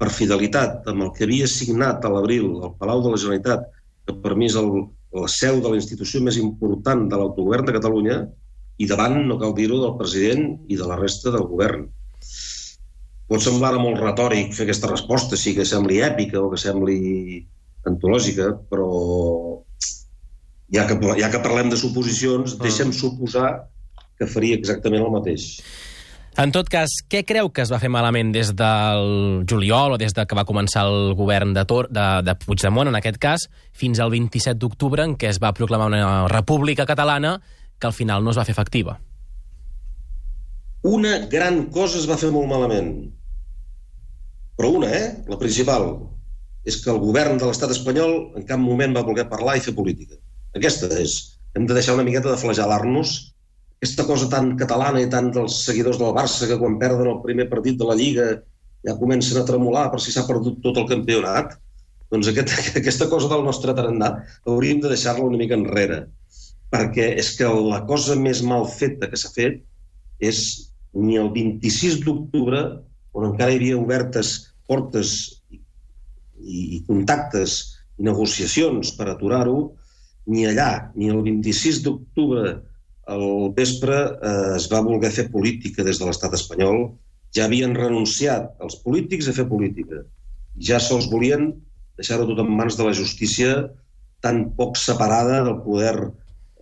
per 0.00 0.10
fidelitat 0.14 0.88
amb 0.90 1.04
el 1.06 1.12
que 1.14 1.26
havia 1.28 1.46
signat 1.50 2.04
a 2.04 2.12
l'abril 2.14 2.48
al 2.62 2.74
Palau 2.80 3.02
de 3.04 3.12
la 3.12 3.20
Generalitat, 3.20 3.68
que 4.06 4.16
per 4.24 4.34
mi 4.38 4.48
és 4.48 4.56
el, 4.56 4.88
la 5.16 5.28
seu 5.32 5.62
de 5.64 5.70
la 5.72 5.78
institució 5.78 6.20
més 6.24 6.36
important 6.40 7.06
de 7.08 7.16
l'autogovern 7.16 7.68
de 7.68 7.74
Catalunya, 7.78 8.18
i 8.78 8.86
davant, 8.86 9.16
no 9.26 9.38
cal 9.40 9.54
dir-ho, 9.56 9.80
del 9.82 9.96
president 9.98 10.50
i 10.70 10.76
de 10.78 10.86
la 10.86 10.98
resta 10.98 11.32
del 11.34 11.46
govern. 11.50 11.86
Pot 13.28 13.44
semblar 13.44 13.74
molt 13.76 13.98
retòric 14.00 14.54
fer 14.56 14.64
aquesta 14.64 14.90
resposta, 14.90 15.36
sí 15.36 15.54
que 15.56 15.66
sembli 15.68 15.98
èpica 16.04 16.40
o 16.40 16.50
que 16.52 16.60
sembli 16.60 17.00
antològica, 17.88 18.52
però 18.70 18.88
ja 20.72 20.86
que, 20.88 20.96
ja 21.18 21.32
que 21.32 21.42
parlem 21.44 21.72
de 21.72 21.80
suposicions, 21.80 22.54
mm. 22.54 22.62
deixem 22.64 22.94
suposar 22.94 23.50
que 24.18 24.30
faria 24.30 24.56
exactament 24.58 25.04
el 25.04 25.12
mateix. 25.14 25.50
En 26.38 26.52
tot 26.54 26.68
cas, 26.70 26.92
què 27.10 27.24
creu 27.26 27.48
que 27.50 27.64
es 27.64 27.70
va 27.72 27.80
fer 27.82 27.88
malament 27.90 28.28
des 28.30 28.52
del 28.54 29.08
juliol 29.50 29.96
o 29.96 29.98
des 29.98 30.12
de 30.14 30.22
que 30.22 30.36
va 30.38 30.44
començar 30.46 30.84
el 30.86 31.16
govern 31.18 31.50
de, 31.56 31.64
Tor, 31.66 31.88
de, 31.90 32.04
de 32.22 32.34
Puigdemont, 32.38 32.86
en 32.86 32.94
aquest 32.94 33.16
cas, 33.18 33.48
fins 33.74 33.98
al 33.98 34.12
27 34.12 34.54
d'octubre, 34.62 35.02
en 35.02 35.16
què 35.18 35.32
es 35.32 35.40
va 35.42 35.50
proclamar 35.50 35.88
una 35.90 36.28
república 36.30 36.86
catalana 36.86 37.40
que 37.74 37.88
al 37.90 37.96
final 37.96 38.22
no 38.22 38.30
es 38.30 38.38
va 38.38 38.44
fer 38.46 38.54
efectiva? 38.54 38.94
Una 40.86 41.16
gran 41.32 41.64
cosa 41.74 41.98
es 41.98 42.06
va 42.06 42.20
fer 42.20 42.30
molt 42.30 42.46
malament. 42.52 42.92
Però 44.54 44.70
una, 44.78 44.92
eh? 44.94 45.08
La 45.26 45.40
principal. 45.42 45.88
És 46.62 46.78
que 46.84 46.92
el 46.94 47.00
govern 47.02 47.42
de 47.42 47.48
l'estat 47.50 47.74
espanyol 47.74 48.14
en 48.38 48.46
cap 48.46 48.62
moment 48.62 48.94
va 48.94 49.02
voler 49.10 49.26
parlar 49.26 49.56
i 49.58 49.64
fer 49.66 49.74
política. 49.74 50.14
Aquesta 50.54 50.86
és. 51.02 51.18
Hem 51.58 51.66
de 51.66 51.74
deixar 51.74 51.98
una 51.98 52.06
miqueta 52.06 52.30
de 52.30 52.38
flagelar-nos 52.38 53.16
aquesta 53.78 54.04
cosa 54.08 54.26
tan 54.26 54.56
catalana 54.58 54.98
i 54.98 55.08
tant 55.10 55.30
dels 55.34 55.60
seguidors 55.68 56.00
del 56.00 56.14
Barça 56.16 56.48
que 56.50 56.58
quan 56.58 56.80
perden 56.80 57.12
el 57.12 57.20
primer 57.22 57.46
partit 57.50 57.76
de 57.78 57.86
la 57.86 57.94
Lliga 57.94 58.26
ja 58.86 58.96
comencen 58.98 59.38
a 59.38 59.46
tremolar 59.46 59.86
per 59.92 60.00
si 60.02 60.10
s'ha 60.10 60.26
perdut 60.26 60.58
tot 60.64 60.80
el 60.82 60.88
campionat, 60.90 61.54
doncs 62.10 62.30
aquest, 62.32 62.54
aquesta 62.80 63.06
cosa 63.12 63.30
del 63.30 63.44
nostre 63.46 63.74
tarannà 63.78 64.10
hauríem 64.50 64.82
de 64.82 64.90
deixar-la 64.90 65.26
una 65.28 65.38
mica 65.38 65.54
enrere, 65.54 66.00
perquè 66.74 67.12
és 67.22 67.30
que 67.38 67.46
la 67.46 67.84
cosa 67.86 68.18
més 68.18 68.42
mal 68.42 68.66
feta 68.66 69.06
que 69.10 69.20
s'ha 69.20 69.30
fet 69.34 69.62
és 70.18 70.42
ni 70.98 71.14
el 71.20 71.30
26 71.30 72.00
d'octubre, 72.02 72.64
on 73.14 73.30
encara 73.30 73.54
hi 73.54 73.60
havia 73.60 73.78
obertes 73.78 74.32
portes 74.66 75.12
i, 75.54 75.60
i 76.78 76.80
contactes 76.88 77.60
i 77.98 78.06
negociacions 78.10 78.90
per 78.98 79.06
aturar-ho, 79.12 79.68
ni 80.28 80.48
allà, 80.50 80.90
ni 80.98 81.12
el 81.14 81.22
26 81.22 81.84
d'octubre 81.86 82.58
al 83.08 83.52
vespre 83.56 83.98
eh, 83.98 84.54
es 84.56 84.68
va 84.72 84.84
voler 84.84 85.10
fer 85.14 85.28
política 85.32 85.84
des 85.86 86.00
de 86.00 86.08
l'estat 86.08 86.34
espanyol. 86.36 86.90
Ja 87.34 87.46
havien 87.48 87.74
renunciat 87.76 88.54
els 88.64 88.78
polítics 88.84 89.28
a 89.28 89.36
fer 89.36 89.48
política. 89.48 90.04
Ja 90.68 90.80
sols 90.82 91.08
volien 91.12 91.50
deixar-ho 91.98 92.26
tot 92.28 92.40
en 92.44 92.50
mans 92.54 92.78
de 92.78 92.86
la 92.86 92.94
justícia 92.96 93.68
tan 94.24 94.48
poc 94.58 94.78
separada 94.78 95.42
del 95.46 95.60
poder, 95.64 95.96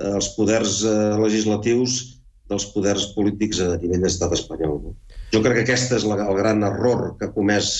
eh, 0.00 0.12
els 0.12 0.30
poders 0.36 0.82
eh, 0.84 1.16
legislatius 1.20 1.98
dels 2.46 2.68
poders 2.70 3.08
polítics 3.16 3.60
a 3.64 3.72
nivell 3.82 4.04
d'estat 4.06 4.36
espanyol. 4.36 4.78
No? 4.84 4.94
Jo 5.34 5.42
crec 5.42 5.58
que 5.58 5.66
aquest 5.66 5.96
és 5.98 6.06
la, 6.06 6.20
el 6.28 6.38
gran 6.38 6.62
error 6.66 7.16
que 7.18 7.26
ha 7.26 7.34
comès 7.34 7.72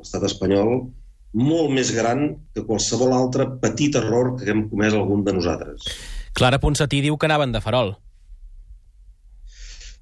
l'estat 0.00 0.24
espanyol, 0.30 0.88
molt 1.36 1.70
més 1.74 1.92
gran 1.94 2.24
que 2.54 2.64
qualsevol 2.66 3.12
altre 3.14 3.46
petit 3.62 3.94
error 4.00 4.32
que 4.38 4.48
hem 4.50 4.64
comès 4.70 4.96
algun 4.96 5.22
de 5.26 5.36
nosaltres. 5.36 5.84
Clara 6.36 6.60
Ponsatí 6.62 7.02
diu 7.04 7.18
que 7.18 7.28
anaven 7.28 7.52
de 7.52 7.60
farol. 7.64 7.94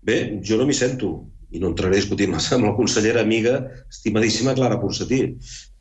Bé, 0.05 0.19
jo 0.45 0.59
no 0.61 0.67
m'hi 0.69 0.77
sento, 0.77 1.11
i 1.51 1.61
no 1.61 1.73
entraré 1.73 1.97
a 1.97 2.01
discutir 2.01 2.29
massa 2.31 2.57
amb 2.57 2.69
la 2.69 2.77
consellera 2.77 3.23
amiga, 3.25 3.59
estimadíssima 3.91 4.55
Clara 4.57 4.79
Ponsatí, 4.81 5.21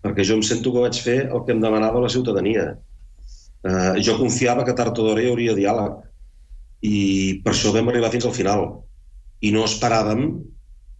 perquè 0.04 0.26
jo 0.28 0.38
em 0.40 0.44
sento 0.46 0.74
que 0.74 0.84
vaig 0.86 1.00
fer 1.04 1.20
el 1.28 1.44
que 1.46 1.56
em 1.56 1.64
demanava 1.64 2.04
la 2.04 2.12
ciutadania. 2.12 2.70
Uh, 3.68 3.98
jo 4.04 4.16
confiava 4.20 4.64
que 4.64 4.76
tard 4.78 4.98
o 4.98 5.08
d'hora 5.08 5.24
hi 5.24 5.32
hauria 5.32 5.56
diàleg, 5.58 5.98
i 6.88 6.98
per 7.44 7.54
això 7.54 7.74
vam 7.76 7.90
arribar 7.92 8.12
fins 8.14 8.28
al 8.30 8.36
final. 8.36 8.68
I 9.44 9.52
no 9.54 9.66
esperàvem 9.68 10.24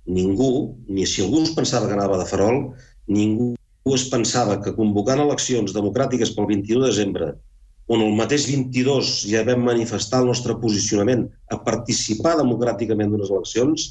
ningú, 0.08 0.52
ni 0.88 1.06
si 1.08 1.24
algú 1.24 1.44
es 1.44 1.54
pensava 1.56 1.88
que 1.88 1.96
anava 1.96 2.20
de 2.20 2.28
farol, 2.30 2.62
ningú 3.08 3.54
es 3.96 4.08
pensava 4.12 4.58
que 4.64 4.76
convocant 4.76 5.22
eleccions 5.24 5.74
democràtiques 5.76 6.34
pel 6.36 6.50
21 6.50 6.84
de 6.84 6.92
desembre, 6.92 7.30
on 7.88 8.04
el 8.04 8.16
mateix 8.20 8.48
22 8.52 9.14
ja 9.32 9.46
vam 9.48 9.64
manifestar 9.68 10.22
el 10.22 10.32
nostre 10.32 10.58
posicionament 10.60 11.26
a 11.52 11.60
participar 11.64 12.36
democràticament 12.40 13.14
d'unes 13.14 13.32
eleccions, 13.32 13.88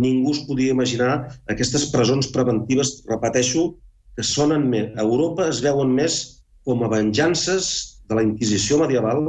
ningú 0.00 0.32
es 0.32 0.42
podia 0.48 0.74
imaginar 0.74 1.10
aquestes 1.52 1.90
presons 1.92 2.30
preventives, 2.32 3.02
repeteixo, 3.08 3.74
que 4.16 4.24
sonen 4.24 4.68
més. 4.70 4.92
A 4.96 5.04
Europa 5.04 5.48
es 5.50 5.60
veuen 5.64 5.92
més 5.92 6.20
com 6.64 6.82
a 6.84 6.90
venjances 6.90 7.68
de 8.08 8.16
la 8.16 8.24
Inquisició 8.24 8.78
medieval 8.80 9.20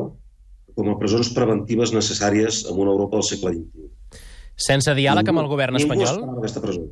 com 0.75 0.89
a 0.91 0.97
presons 0.99 1.31
preventives 1.35 1.93
necessàries 1.95 2.63
en 2.69 2.79
una 2.79 2.91
Europa 2.91 3.19
del 3.19 3.27
segle 3.27 3.53
XXI. 3.55 3.91
Sense 4.55 4.95
diàleg 4.95 5.27
amb 5.31 5.41
el 5.43 5.51
govern 5.51 5.79
espanyol? 5.79 6.19
Ningú 6.21 6.41
aquesta 6.41 6.63
presó. 6.63 6.85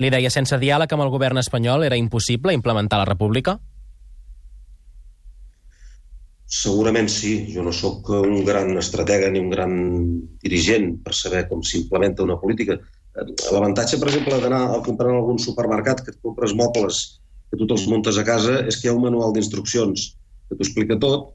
Li 0.00 0.08
deia, 0.12 0.30
sense 0.32 0.56
diàleg 0.60 0.92
amb 0.96 1.04
el 1.04 1.12
govern 1.12 1.40
espanyol 1.40 1.84
era 1.84 1.96
impossible 2.00 2.54
implementar 2.56 3.00
la 3.00 3.08
república? 3.08 3.58
Segurament 6.50 7.08
sí. 7.12 7.34
Jo 7.54 7.62
no 7.62 7.72
sóc 7.72 8.10
un 8.16 8.42
gran 8.44 8.74
estratega 8.78 9.30
ni 9.30 9.42
un 9.42 9.50
gran 9.52 9.74
dirigent 10.42 10.96
per 11.04 11.14
saber 11.14 11.46
com 11.48 11.62
s'implementa 11.62 12.26
una 12.26 12.38
política. 12.40 12.78
L'avantatge, 13.50 13.98
per 13.98 14.10
exemple, 14.10 14.38
d'anar 14.42 14.62
a 14.74 14.80
comprar 14.86 15.10
en 15.12 15.20
algun 15.20 15.38
supermercat 15.38 16.04
que 16.04 16.14
et 16.14 16.22
compres 16.22 16.54
mobles 16.58 17.20
que 17.50 17.58
tu 17.58 17.66
te'ls 17.66 17.88
muntes 17.90 18.18
a 18.18 18.24
casa 18.26 18.60
és 18.70 18.78
que 18.78 18.86
hi 18.86 18.90
ha 18.90 18.96
un 18.96 19.02
manual 19.02 19.34
d'instruccions 19.34 20.10
que 20.48 20.56
t'ho 20.56 20.66
explica 20.66 20.98
tot 21.02 21.32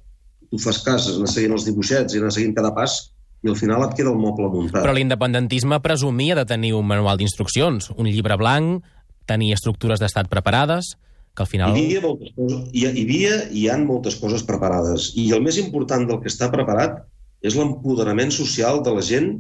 tu 0.52 0.60
fas 0.62 0.82
cas, 0.86 1.08
anar 1.12 1.30
seguint 1.32 1.56
els 1.56 1.66
dibuixets 1.68 2.16
i 2.16 2.22
anar 2.22 2.32
seguint 2.34 2.56
cada 2.56 2.72
pas, 2.76 2.98
i 3.44 3.52
al 3.52 3.58
final 3.60 3.84
et 3.86 3.96
queda 3.98 4.12
el 4.12 4.20
moble 4.20 4.50
muntat. 4.52 4.82
Però 4.82 4.94
l'independentisme 4.96 5.80
presumia 5.84 6.38
de 6.38 6.46
tenir 6.50 6.74
un 6.78 6.88
manual 6.88 7.20
d'instruccions, 7.20 7.92
un 7.96 8.10
llibre 8.10 8.38
blanc, 8.42 8.86
tenir 9.30 9.54
estructures 9.56 10.02
d'estat 10.02 10.30
preparades, 10.32 10.96
que 11.36 11.44
al 11.44 11.50
final... 11.52 11.76
Hi 11.76 11.98
havia, 11.98 12.02
coses, 12.06 12.62
hi, 12.72 12.86
hi 12.86 13.04
havia 13.04 13.36
i 13.50 13.64
hi 13.64 13.66
ha 13.70 13.76
moltes 13.82 14.16
coses 14.22 14.46
preparades. 14.48 15.12
I 15.20 15.28
el 15.36 15.44
més 15.46 15.60
important 15.62 16.08
del 16.10 16.22
que 16.24 16.32
està 16.32 16.50
preparat 16.54 17.02
és 17.46 17.58
l'empoderament 17.60 18.32
social 18.34 18.82
de 18.86 18.94
la 18.96 19.04
gent 19.06 19.34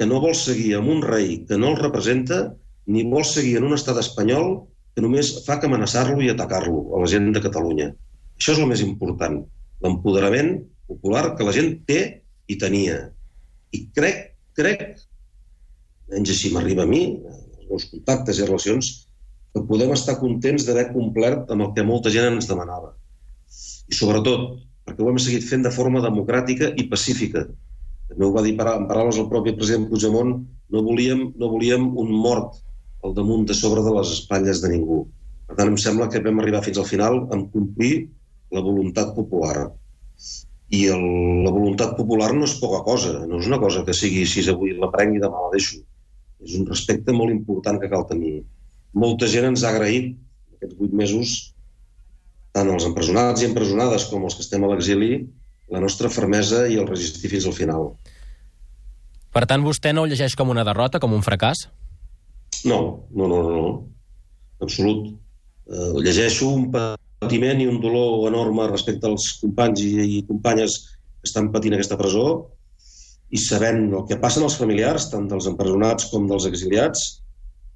que 0.00 0.08
no 0.08 0.20
vol 0.24 0.34
seguir 0.36 0.74
amb 0.78 0.90
un 0.92 1.04
rei 1.04 1.42
que 1.48 1.58
no 1.60 1.70
el 1.72 1.78
representa 1.78 2.42
ni 2.90 3.04
vol 3.06 3.24
seguir 3.28 3.58
en 3.60 3.68
un 3.68 3.76
estat 3.76 4.00
espanyol 4.02 4.52
que 4.96 5.04
només 5.04 5.32
fa 5.46 5.58
que 5.60 5.68
amenaçar-lo 5.70 6.18
i 6.24 6.30
atacar-lo, 6.32 6.82
a 6.96 7.02
la 7.04 7.10
gent 7.10 7.30
de 7.36 7.42
Catalunya. 7.44 7.90
Això 8.40 8.56
és 8.56 8.62
el 8.62 8.68
més 8.70 8.82
important 8.82 9.38
l'empoderament 9.84 10.56
popular 10.90 11.34
que 11.36 11.46
la 11.46 11.54
gent 11.54 11.70
té 11.88 12.00
i 12.50 12.56
tenia. 12.58 12.98
I 13.76 13.84
crec, 13.94 14.32
crec, 14.58 14.98
menys 16.10 16.32
així 16.34 16.50
m'arriba 16.52 16.82
a 16.84 16.90
mi, 16.90 17.04
els 17.22 17.68
meus 17.70 17.86
contactes 17.92 18.40
i 18.40 18.48
relacions, 18.48 18.90
que 19.54 19.62
podem 19.66 19.92
estar 19.94 20.18
contents 20.20 20.66
d'haver 20.66 20.90
complert 20.94 21.50
amb 21.50 21.66
el 21.66 21.72
que 21.76 21.86
molta 21.86 22.12
gent 22.14 22.36
ens 22.36 22.48
demanava. 22.50 22.92
I 23.90 23.96
sobretot, 23.98 24.60
perquè 24.86 25.02
ho 25.02 25.10
hem 25.10 25.18
seguit 25.22 25.46
fent 25.46 25.66
de 25.66 25.72
forma 25.74 26.02
democràtica 26.04 26.70
i 26.78 26.86
pacífica. 26.90 27.46
També 28.10 28.26
ho 28.26 28.32
va 28.34 28.44
dir 28.46 28.54
en 28.58 28.86
paraules 28.90 29.18
el 29.22 29.28
propi 29.30 29.54
president 29.58 29.88
Puigdemont, 29.90 30.36
no 30.70 30.82
volíem, 30.86 31.32
no 31.38 31.50
volíem 31.50 31.88
un 31.98 32.12
mort 32.26 32.60
al 33.06 33.14
damunt 33.16 33.46
de 33.48 33.56
sobre 33.56 33.82
de 33.86 33.94
les 33.96 34.14
espatlles 34.18 34.62
de 34.62 34.70
ningú. 34.70 35.02
Per 35.50 35.56
tant, 35.58 35.70
em 35.72 35.78
sembla 35.82 36.08
que 36.10 36.22
vam 36.22 36.38
arribar 36.38 36.62
fins 36.62 36.78
al 36.78 36.86
final 36.86 37.24
amb 37.34 37.50
complir 37.54 38.06
la 38.54 38.62
voluntat 38.66 39.14
popular. 39.16 39.70
I 40.70 40.84
el, 40.94 41.06
la 41.46 41.50
voluntat 41.50 41.96
popular 41.98 42.30
no 42.36 42.46
és 42.46 42.54
poca 42.62 42.84
cosa, 42.86 43.16
no 43.26 43.40
és 43.42 43.48
una 43.50 43.58
cosa 43.62 43.82
que 43.86 43.96
sigui 43.96 44.22
si 44.30 44.46
avui 44.50 44.76
la 44.78 44.90
prenc 44.92 45.16
i 45.16 45.22
demà 45.22 45.46
la 45.46 45.50
deixo. 45.54 45.80
És 46.46 46.54
un 46.58 46.68
respecte 46.68 47.14
molt 47.14 47.34
important 47.34 47.80
que 47.82 47.90
cal 47.90 48.06
tenir. 48.10 48.44
Molta 48.96 49.28
gent 49.30 49.50
ens 49.52 49.64
ha 49.64 49.70
agraït 49.74 50.16
aquests 50.56 50.78
vuit 50.78 50.94
mesos, 50.96 51.34
tant 52.56 52.70
els 52.72 52.86
empresonats 52.88 53.42
i 53.42 53.48
empresonades 53.48 54.08
com 54.10 54.24
els 54.26 54.36
que 54.36 54.44
estem 54.44 54.64
a 54.66 54.70
l'exili, 54.72 55.12
la 55.70 55.80
nostra 55.82 56.10
fermesa 56.10 56.66
i 56.66 56.78
el 56.80 56.88
resistir 56.88 57.30
fins 57.30 57.46
al 57.46 57.54
final. 57.54 57.92
Per 59.30 59.44
tant, 59.46 59.62
vostè 59.62 59.92
no 59.94 60.02
ho 60.02 60.10
llegeix 60.10 60.34
com 60.34 60.50
una 60.50 60.66
derrota, 60.66 60.98
com 60.98 61.14
un 61.14 61.22
fracàs? 61.22 61.68
No, 62.66 62.80
no, 63.14 63.28
no, 63.30 63.42
no. 63.46 63.52
no. 63.54 63.74
Absolut. 64.60 65.12
Eh, 65.70 65.92
llegeixo 66.02 66.50
un 66.50 66.66
patiment 66.74 67.62
i 67.62 67.68
un 67.70 67.78
dolor 67.80 68.26
enorme 68.28 68.66
respecte 68.68 69.06
als 69.08 69.36
companys 69.40 69.84
i, 69.86 69.92
i 70.18 70.24
companyes 70.28 70.80
que 70.90 71.28
estan 71.30 71.52
patint 71.54 71.76
aquesta 71.76 71.98
presó 72.00 72.26
i 73.30 73.38
sabent 73.38 73.86
el 73.94 74.04
que 74.08 74.18
passen 74.20 74.44
els 74.44 74.58
familiars, 74.58 75.06
tant 75.12 75.28
dels 75.30 75.46
empresonats 75.46 76.10
com 76.10 76.26
dels 76.28 76.48
exiliats, 76.50 77.20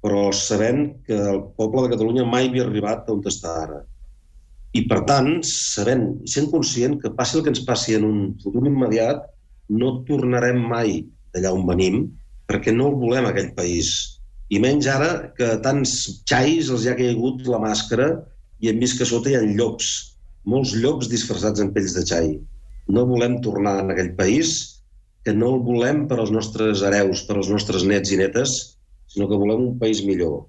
però 0.05 0.29
sabent 0.37 0.83
que 1.07 1.17
el 1.17 1.39
poble 1.57 1.87
de 1.87 1.95
Catalunya 1.95 2.27
mai 2.29 2.51
havia 2.51 2.67
arribat 2.67 3.07
on 3.09 3.23
està 3.25 3.55
ara. 3.63 3.79
I, 4.77 4.83
per 4.85 4.99
tant, 5.09 5.39
sabent 5.49 6.03
i 6.21 6.29
sent 6.29 6.51
conscient 6.51 6.99
que 7.01 7.13
passi 7.17 7.39
el 7.39 7.45
que 7.45 7.49
ens 7.53 7.63
passi 7.65 7.95
en 7.97 8.05
un 8.05 8.19
futur 8.43 8.61
immediat, 8.69 9.23
no 9.73 9.95
tornarem 10.05 10.59
mai 10.69 10.99
d'allà 11.33 11.55
on 11.55 11.65
venim, 11.71 12.03
perquè 12.45 12.73
no 12.75 12.91
el 12.91 12.99
volem, 13.01 13.31
aquell 13.31 13.49
país. 13.57 13.89
I 14.53 14.59
menys 14.61 14.85
ara 14.91 15.09
que 15.37 15.55
tants 15.65 15.95
xais 16.29 16.69
els 16.69 16.85
ha 16.85 16.97
caigut 16.99 17.47
la 17.49 17.63
màscara 17.63 18.11
i 18.61 18.69
hem 18.69 18.83
vist 18.83 18.99
que 18.99 19.09
sota 19.09 19.31
hi 19.31 19.39
ha 19.39 19.41
llops, 19.47 19.89
molts 20.45 20.75
llops 20.77 21.09
disfressats 21.09 21.63
en 21.63 21.73
pells 21.73 21.97
de 21.97 22.05
xai. 22.05 22.35
No 22.93 23.07
volem 23.09 23.39
tornar 23.41 23.79
en 23.81 23.89
aquell 23.95 24.13
país, 24.19 24.53
que 25.25 25.33
no 25.33 25.55
el 25.55 25.63
volem 25.65 26.05
per 26.05 26.19
als 26.21 26.29
nostres 26.29 26.85
hereus, 26.85 27.25
per 27.25 27.39
als 27.39 27.49
nostres 27.49 27.87
nets 27.89 28.13
i 28.13 28.21
netes, 28.21 28.74
sinó 29.07 29.27
que 29.29 29.39
volem 29.39 29.63
un 29.69 29.77
país 29.79 30.03
millor. 30.05 30.45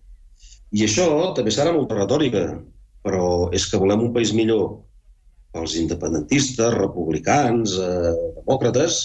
I 0.75 0.85
això 0.87 1.07
també 1.37 1.53
serà 1.55 1.73
molta 1.75 1.99
retòrica, 1.99 2.47
però 3.07 3.49
és 3.55 3.69
que 3.71 3.79
volem 3.79 4.09
un 4.09 4.15
país 4.15 4.33
millor 4.35 4.81
pels 5.55 5.77
independentistes, 5.81 6.75
republicans, 6.75 7.77
eh, 7.81 8.15
demòcrates, 8.41 8.99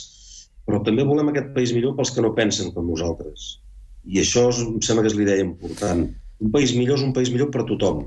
però 0.66 0.82
també 0.86 1.06
volem 1.08 1.30
aquest 1.32 1.54
país 1.56 1.74
millor 1.76 1.96
pels 1.98 2.12
que 2.14 2.24
no 2.26 2.34
pensen 2.38 2.74
com 2.76 2.90
nosaltres. 2.90 3.62
I 4.06 4.20
això 4.24 4.48
em 4.50 4.82
sembla 4.82 5.06
que 5.06 5.14
és 5.14 5.18
l'idea 5.18 5.46
important. 5.46 6.08
Un 6.42 6.52
país 6.52 6.74
millor 6.76 6.98
és 6.98 7.06
un 7.06 7.14
país 7.14 7.30
millor 7.30 7.52
per 7.54 7.64
a 7.64 7.70
tothom. 7.70 8.04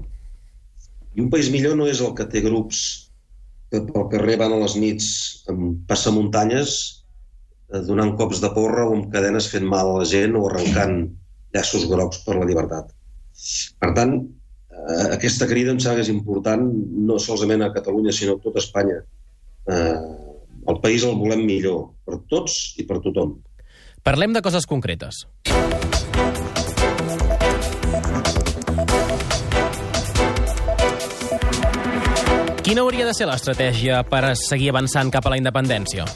I 1.15 1.23
un 1.23 1.31
país 1.31 1.51
millor 1.55 1.77
no 1.79 1.87
és 1.87 2.03
el 2.03 2.15
que 2.19 2.27
té 2.31 2.43
grups 2.43 2.83
que 3.71 3.81
pel 3.87 4.09
carrer 4.11 4.37
van 4.43 4.55
a 4.55 4.61
les 4.63 4.75
nits 4.79 5.09
amb 5.51 5.85
passamuntanyes 5.91 6.75
eh, 7.73 7.83
donant 7.87 8.15
cops 8.19 8.43
de 8.43 8.51
porra 8.55 8.89
o 8.89 8.97
amb 8.97 9.13
cadenes 9.15 9.49
fent 9.53 9.67
mal 9.71 9.93
a 9.93 10.01
la 10.01 10.09
gent 10.11 10.35
o 10.39 10.45
arrencant 10.49 10.99
llaços 11.55 11.87
grocs 11.91 12.23
per 12.27 12.37
la 12.39 12.49
llibertat. 12.49 12.91
Per 13.81 13.91
tant, 13.97 14.15
eh, 14.19 15.09
aquesta 15.15 15.49
crida 15.51 15.73
em 15.73 15.81
sembla 15.81 16.01
que 16.01 16.07
és 16.07 16.13
important 16.13 16.67
no 17.11 17.19
solament 17.19 17.63
a 17.63 17.73
Catalunya, 17.73 18.13
sinó 18.13 18.37
a 18.37 18.43
tot 18.43 18.59
Espanya. 18.63 19.01
Eh, 19.67 19.97
el 20.69 20.81
país 20.81 21.05
el 21.05 21.17
volem 21.21 21.45
millor, 21.47 21.91
per 22.05 22.21
tots 22.31 22.75
i 22.81 22.87
per 22.89 23.01
tothom. 23.05 23.37
Parlem 24.05 24.35
de 24.37 24.43
coses 24.45 24.67
concretes. 24.67 25.25
Quina 32.65 32.81
hauria 32.81 33.05
de 33.05 33.13
ser 33.13 33.27
l'estratègia 33.29 34.01
per 34.09 34.35
seguir 34.41 34.71
avançant 34.73 35.11
cap 35.13 35.27
a 35.29 35.35
la 35.35 35.37
independència? 35.37 36.07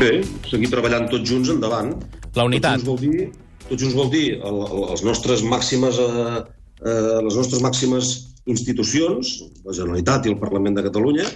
Bé, 0.00 0.24
seguir 0.48 0.70
treballant 0.72 1.04
tots 1.12 1.28
junts 1.28 1.52
endavant. 1.52 1.92
La 2.34 2.46
unitat. 2.48 2.82
Tots 2.82 2.88
junts 2.88 2.90
vol 2.90 3.00
dir, 3.00 3.30
junts 3.70 3.96
vol 3.96 4.10
dir 4.12 4.26
el, 4.36 4.60
el, 4.66 4.84
els 4.94 5.04
nostres 5.06 5.44
màximes, 5.46 5.98
eh, 6.02 6.42
eh, 6.82 7.18
les 7.26 7.36
nostres 7.38 7.62
màximes 7.62 8.12
institucions, 8.50 9.34
la 9.64 9.74
Generalitat 9.76 10.26
i 10.26 10.34
el 10.34 10.40
Parlament 10.40 10.76
de 10.76 10.84
Catalunya, 10.88 11.28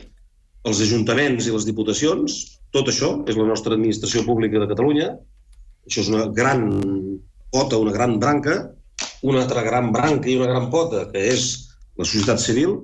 els 0.68 0.82
ajuntaments 0.84 1.46
i 1.46 1.54
les 1.54 1.66
diputacions, 1.68 2.38
tot 2.74 2.90
això 2.90 3.14
és 3.30 3.38
la 3.38 3.46
nostra 3.48 3.78
administració 3.78 4.24
pública 4.26 4.61
de 4.61 4.68
Catalunya. 4.68 5.12
Això 5.88 6.02
és 6.02 6.11
una 6.12 6.26
gran 6.34 6.66
pota, 7.54 7.78
una 7.80 7.94
gran 7.94 8.18
branca, 8.20 8.58
una 9.22 9.42
altra 9.44 9.62
gran 9.64 9.92
branca 9.94 10.28
i 10.28 10.37
una 10.37 10.50
gran 10.50 10.68
pota, 10.70 11.06
que 11.12 11.22
és 11.30 11.46
la 11.98 12.04
societat 12.04 12.42
civil, 12.42 12.76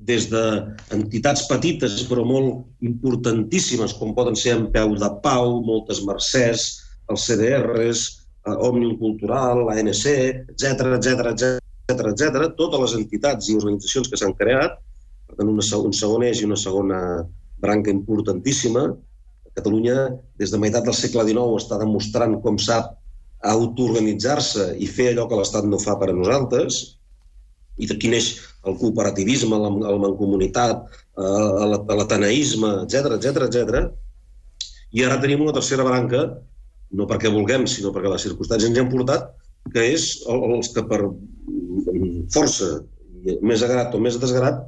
des 0.00 0.30
d'entitats 0.32 1.42
petites 1.50 1.98
però 2.08 2.22
molt 2.24 2.86
importantíssimes, 2.86 3.92
com 3.98 4.14
poden 4.16 4.38
ser 4.38 4.54
en 4.56 4.70
Peu 4.72 4.94
de 4.96 5.10
Pau, 5.24 5.58
moltes 5.66 6.00
Mercès, 6.08 6.70
els 7.10 7.26
CDRs, 7.28 8.04
eh, 8.46 8.56
Òmnium 8.68 8.96
Cultural, 9.00 9.64
l'ANC, 9.68 10.04
etc 10.54 10.94
etc 10.98 11.32
etc 11.34 11.60
etc, 11.90 12.46
totes 12.58 12.80
les 12.84 12.96
entitats 13.00 13.50
i 13.50 13.56
organitzacions 13.58 14.10
que 14.10 14.18
s'han 14.20 14.36
creat, 14.38 14.78
per 15.26 15.38
tant, 15.38 15.50
una, 15.50 15.64
un 15.86 15.94
segon 15.96 16.24
eix 16.26 16.42
i 16.42 16.48
una 16.48 16.58
segona 16.58 17.00
branca 17.62 17.90
importantíssima. 17.90 18.86
Catalunya, 19.58 19.96
des 20.38 20.52
de 20.54 20.60
meitat 20.62 20.86
del 20.86 20.96
segle 20.96 21.26
XIX, 21.26 21.58
està 21.58 21.78
demostrant 21.80 22.38
com 22.44 22.58
sap 22.62 22.94
autoorganitzar-se 23.50 24.74
i 24.78 24.86
fer 24.86 25.10
allò 25.10 25.26
que 25.28 25.38
l'Estat 25.38 25.66
no 25.66 25.80
fa 25.82 25.96
per 26.00 26.10
a 26.12 26.16
nosaltres, 26.16 26.80
i 27.80 27.88
d'aquí 27.88 28.10
neix 28.12 28.34
el 28.68 28.76
cooperativisme, 28.80 29.56
la, 29.56 29.70
la 29.86 29.98
mancomunitat, 30.02 30.84
eh, 31.16 31.96
l'ataneisme, 31.96 32.72
etc 32.84 33.16
etc 33.16 33.46
etc. 33.48 33.88
I 34.92 35.06
ara 35.06 35.20
tenim 35.22 35.44
una 35.46 35.54
tercera 35.56 35.86
branca, 35.86 36.26
no 36.96 37.06
perquè 37.10 37.30
vulguem, 37.32 37.66
sinó 37.70 37.92
perquè 37.94 38.10
les 38.12 38.26
circumstàncies 38.26 38.70
ens 38.70 38.80
han 38.82 38.90
portat, 38.92 39.30
que 39.74 39.84
és 39.94 40.10
els 40.30 40.72
que 40.74 40.84
per 40.88 41.00
força, 42.34 42.70
més 43.44 43.62
agrat 43.62 43.94
o 43.94 44.00
més 44.02 44.18
desgrat, 44.20 44.62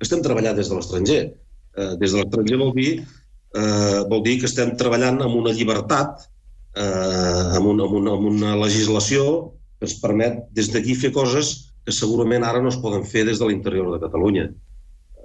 estem 0.00 0.22
treballant 0.24 0.56
des 0.56 0.70
de 0.70 0.76
l'estranger. 0.76 1.22
Eh, 1.76 1.92
des 2.00 2.12
de 2.12 2.22
l'estranger 2.22 2.58
vol 2.58 2.72
dir 2.74 2.92
eh, 3.54 4.00
vol 4.10 4.22
dir 4.26 4.38
que 4.40 4.48
estem 4.50 4.74
treballant 4.78 5.20
amb 5.24 5.38
una 5.40 5.54
llibertat, 5.54 6.26
eh, 6.76 7.56
amb, 7.58 7.66
una, 7.66 7.86
amb, 7.86 7.96
una, 8.00 8.16
amb 8.16 8.30
una 8.30 8.56
legislació 8.62 9.24
que 9.78 9.88
ens 9.88 9.98
permet 10.02 10.44
des 10.56 10.70
d'aquí 10.72 10.96
fer 10.98 11.12
coses 11.14 11.54
que 11.84 11.94
segurament 11.94 12.44
ara 12.44 12.60
no 12.62 12.70
es 12.72 12.78
poden 12.80 13.06
fer 13.08 13.24
des 13.28 13.40
de 13.40 13.48
l'interior 13.48 13.94
de 13.94 14.02
Catalunya. 14.02 14.50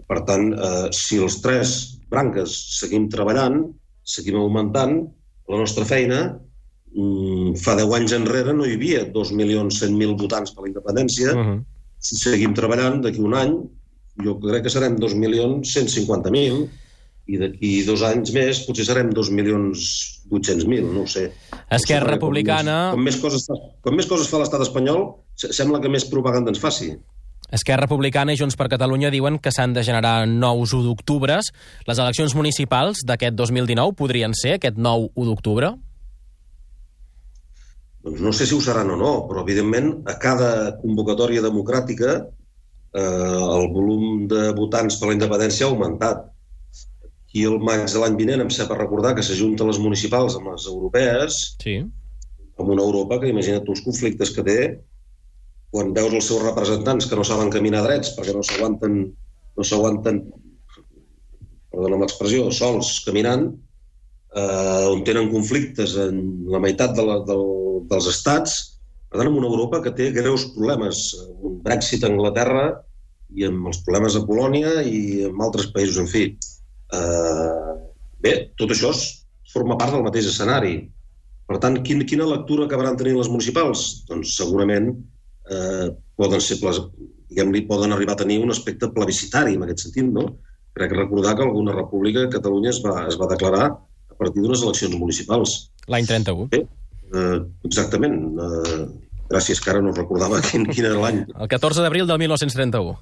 Per 0.06 0.22
tant, 0.28 0.52
eh, 0.54 0.88
si 0.94 1.20
els 1.22 1.40
tres 1.44 1.76
branques 2.12 2.54
seguim 2.80 3.10
treballant, 3.12 3.64
seguim 4.06 4.38
augmentant, 4.42 5.00
la 5.52 5.62
nostra 5.62 5.86
feina 5.86 6.20
mm, 6.96 7.56
fa 7.62 7.76
10 7.80 7.96
anys 8.00 8.16
enrere 8.18 8.54
no 8.56 8.66
hi 8.66 8.76
havia 8.78 9.06
2.100.000 9.14 10.18
votants 10.22 10.54
per 10.56 10.66
la 10.66 10.72
independència. 10.72 11.34
Uh 11.34 11.46
-huh. 11.46 11.60
Si 12.00 12.18
seguim 12.22 12.54
treballant, 12.54 13.02
d'aquí 13.02 13.22
un 13.22 13.34
any, 13.34 13.54
jo 14.24 14.40
crec 14.40 14.64
que 14.64 14.74
serem 14.74 14.98
2.150.000 14.98 16.68
i 17.26 17.40
d'aquí 17.42 17.72
dos 17.88 18.04
anys 18.06 18.32
més 18.36 18.62
potser 18.68 18.86
serem 18.86 19.10
2.800.000, 19.10 20.94
no 20.94 21.02
ho 21.04 21.08
sé. 21.08 21.32
Esquerra 21.74 22.06
no 22.06 22.12
sé, 22.12 22.14
Republicana... 22.14 22.92
Com 22.94 23.02
més, 23.02 23.18
com, 23.18 23.32
més 23.34 23.46
coses, 23.48 23.72
com 23.82 23.96
més 23.96 24.06
coses 24.06 24.30
fa 24.30 24.42
l'estat 24.42 24.62
espanyol, 24.62 25.08
sembla 25.36 25.82
que 25.82 25.90
més 25.90 26.06
propaganda 26.06 26.54
ens 26.54 26.62
faci. 26.62 26.94
Esquerra 27.56 27.86
Republicana 27.86 28.34
i 28.36 28.40
Junts 28.40 28.58
per 28.60 28.68
Catalunya 28.72 29.10
diuen 29.14 29.38
que 29.40 29.52
s'han 29.54 29.74
de 29.76 29.84
generar 29.88 30.26
nous 30.28 30.74
1 30.76 30.84
d'octubre. 30.84 31.38
Les 31.88 32.00
eleccions 32.04 32.36
municipals 32.36 33.06
d'aquest 33.08 33.38
2019 33.40 33.96
podrien 33.96 34.36
ser 34.36 34.58
aquest 34.58 34.76
nou 34.76 35.08
1 35.16 35.30
d'octubre? 35.30 35.70
Doncs 38.06 38.22
no 38.22 38.34
sé 38.36 38.46
si 38.46 38.54
ho 38.58 38.62
seran 38.62 38.92
o 38.92 38.98
no, 39.00 39.12
però 39.30 39.46
evidentment 39.46 39.88
a 40.12 40.18
cada 40.22 40.50
convocatòria 40.82 41.42
democràtica 41.46 42.18
eh, 42.20 43.02
el 43.02 43.70
volum 43.74 44.26
de 44.32 44.50
votants 44.58 45.00
per 45.00 45.10
la 45.10 45.16
independència 45.16 45.66
ha 45.66 45.72
augmentat. 45.72 46.26
I 47.36 47.48
el 47.50 47.56
maig 47.64 47.88
de 47.92 48.02
l'any 48.02 48.20
vinent 48.20 48.44
em 48.44 48.52
sap 48.54 48.74
recordar 48.76 49.14
que 49.16 49.24
s'ajunten 49.26 49.72
les 49.72 49.80
municipals 49.84 50.36
amb 50.40 50.52
les 50.52 50.68
europees, 50.72 51.40
sí. 51.64 51.80
amb 52.60 52.76
una 52.76 52.84
Europa 52.84 53.20
que 53.24 53.32
imagina't 53.32 53.64
els 53.64 53.84
conflictes 53.88 54.32
que 54.36 54.46
té 54.48 54.60
quan 55.74 55.94
veus 55.96 56.14
els 56.14 56.28
seus 56.30 56.44
representants 56.44 57.08
que 57.10 57.18
no 57.20 57.26
saben 57.28 57.52
caminar 57.54 57.84
drets 57.86 58.14
perquè 58.16 58.36
no 58.36 58.44
s'aguanten 58.46 59.00
no 59.56 59.64
s'aguanten 59.64 60.22
perdona 61.76 62.00
l'expressió, 62.04 62.48
sols 62.56 63.02
caminant, 63.06 63.50
eh, 64.36 64.86
on 64.92 65.04
tenen 65.08 65.32
conflictes 65.34 65.98
en 66.00 66.22
la 66.52 66.62
meitat 66.64 66.96
de 66.96 67.04
la, 67.04 67.20
de, 67.28 67.38
dels 67.92 68.10
estats, 68.12 68.56
per 69.10 69.22
tant, 69.22 69.32
una 69.32 69.50
Europa 69.52 69.82
que 69.84 69.94
té 69.96 70.10
greus 70.16 70.48
problemes, 70.56 71.06
un 71.20 71.60
Brexit 71.66 72.04
a 72.04 72.12
Anglaterra 72.12 72.66
i 73.36 73.46
amb 73.48 73.70
els 73.72 73.82
problemes 73.86 74.16
a 74.16 74.24
Polònia 74.28 74.82
i 74.88 75.26
en 75.28 75.44
altres 75.44 75.70
països, 75.76 76.00
en 76.02 76.10
fi. 76.12 76.26
Eh, 76.96 77.72
bé, 78.24 78.36
tot 78.60 78.72
això 78.76 78.92
forma 79.54 79.78
part 79.80 79.96
del 79.96 80.04
mateix 80.06 80.28
escenari. 80.32 80.78
Per 81.46 81.60
tant, 81.62 81.78
quin, 81.86 82.02
quina 82.10 82.28
lectura 82.28 82.66
acabaran 82.66 82.98
tenint 83.00 83.20
les 83.20 83.30
municipals? 83.32 84.06
Doncs 84.10 84.34
segurament 84.40 84.94
eh, 85.52 85.88
poden 86.16 86.42
ser 86.42 86.58
diguem-li, 87.30 87.66
poden 87.70 87.94
arribar 87.94 88.16
a 88.16 88.22
tenir 88.24 88.40
un 88.44 88.54
aspecte 88.54 88.90
plebiscitari 88.96 89.56
en 89.58 89.66
aquest 89.66 89.88
sentit, 89.88 90.08
no? 90.12 90.28
Crec 90.76 90.92
que 90.92 91.00
recordar 91.00 91.36
que 91.38 91.46
alguna 91.46 91.76
república 91.76 92.30
Catalunya 92.32 92.72
es 92.72 92.82
va, 92.84 93.06
es 93.10 93.18
va 93.20 93.30
declarar 93.32 93.66
a 93.72 94.18
partir 94.20 94.44
d'unes 94.44 94.64
eleccions 94.64 94.96
municipals. 95.00 95.56
L'any 95.92 96.08
31. 96.10 96.48
Bé, 96.52 96.62
eh, 97.14 97.40
exactament. 97.68 98.18
Eh, 98.46 98.80
gràcies, 99.32 99.62
que 99.62 99.72
ara 99.74 99.82
no 99.82 99.94
recordava 99.96 100.42
quin, 100.46 100.68
quin 100.70 100.88
era 100.92 101.02
l'any. 101.02 101.24
El 101.34 101.52
14 101.52 101.84
d'abril 101.84 102.08
del 102.10 102.22
1931. 102.22 102.96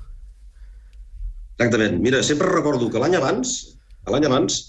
Exactament. 1.58 2.00
Mira, 2.02 2.24
sempre 2.26 2.50
recordo 2.50 2.90
que 2.90 3.02
l'any 3.02 3.18
abans, 3.20 3.54
l'any 4.10 4.26
abans, 4.30 4.62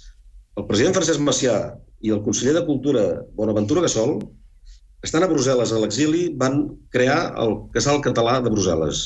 el 0.58 0.66
president 0.68 0.96
Francesc 0.96 1.22
Macià 1.24 1.58
i 2.04 2.12
el 2.14 2.20
conseller 2.24 2.54
de 2.58 2.64
Cultura, 2.66 3.04
Bonaventura 3.38 3.84
Gassol, 3.87 4.18
estan 5.04 5.24
a 5.24 5.28
Brussel·les 5.30 5.72
a 5.72 5.80
l'exili, 5.82 6.24
van 6.40 6.64
crear 6.94 7.34
el 7.40 7.56
Casal 7.74 8.00
Català 8.04 8.38
de 8.44 8.52
Brussel·les. 8.52 9.04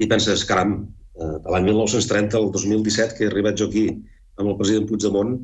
I 0.00 0.08
penses, 0.08 0.44
caram, 0.48 0.78
eh, 1.14 1.36
de 1.44 1.54
l'any 1.54 1.68
1930 1.68 2.38
al 2.38 2.50
2017, 2.54 3.16
que 3.16 3.26
he 3.26 3.30
arribat 3.30 3.58
jo 3.60 3.68
aquí 3.68 3.88
amb 4.40 4.48
el 4.48 4.56
president 4.56 4.88
Puigdemont, 4.88 5.34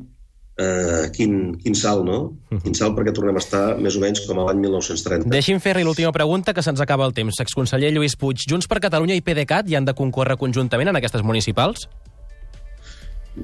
eh, 0.57 1.05
quin, 1.13 1.55
quin 1.61 1.77
salt, 1.77 2.03
no? 2.07 2.17
Quin 2.63 2.75
salt 2.77 2.97
perquè 2.97 3.13
tornem 3.13 3.37
a 3.37 3.43
estar 3.43 3.63
més 3.77 3.95
o 3.97 4.01
menys 4.01 4.23
com 4.25 4.41
a 4.41 4.47
l'any 4.49 4.63
1930. 4.65 5.29
Deixi'm 5.33 5.61
fer-li 5.63 5.85
l'última 5.85 6.11
pregunta, 6.15 6.55
que 6.57 6.65
se'ns 6.65 6.81
acaba 6.81 7.05
el 7.05 7.13
temps. 7.17 7.37
Exconseller 7.45 7.93
Lluís 7.93 8.17
Puig, 8.17 8.47
Junts 8.49 8.69
per 8.69 8.81
Catalunya 8.83 9.17
i 9.17 9.23
PDeCAT 9.23 9.69
hi 9.69 9.77
han 9.77 9.87
de 9.87 9.95
concórrer 9.97 10.39
conjuntament 10.41 10.89
en 10.89 10.99
aquestes 10.99 11.23
municipals? 11.23 11.87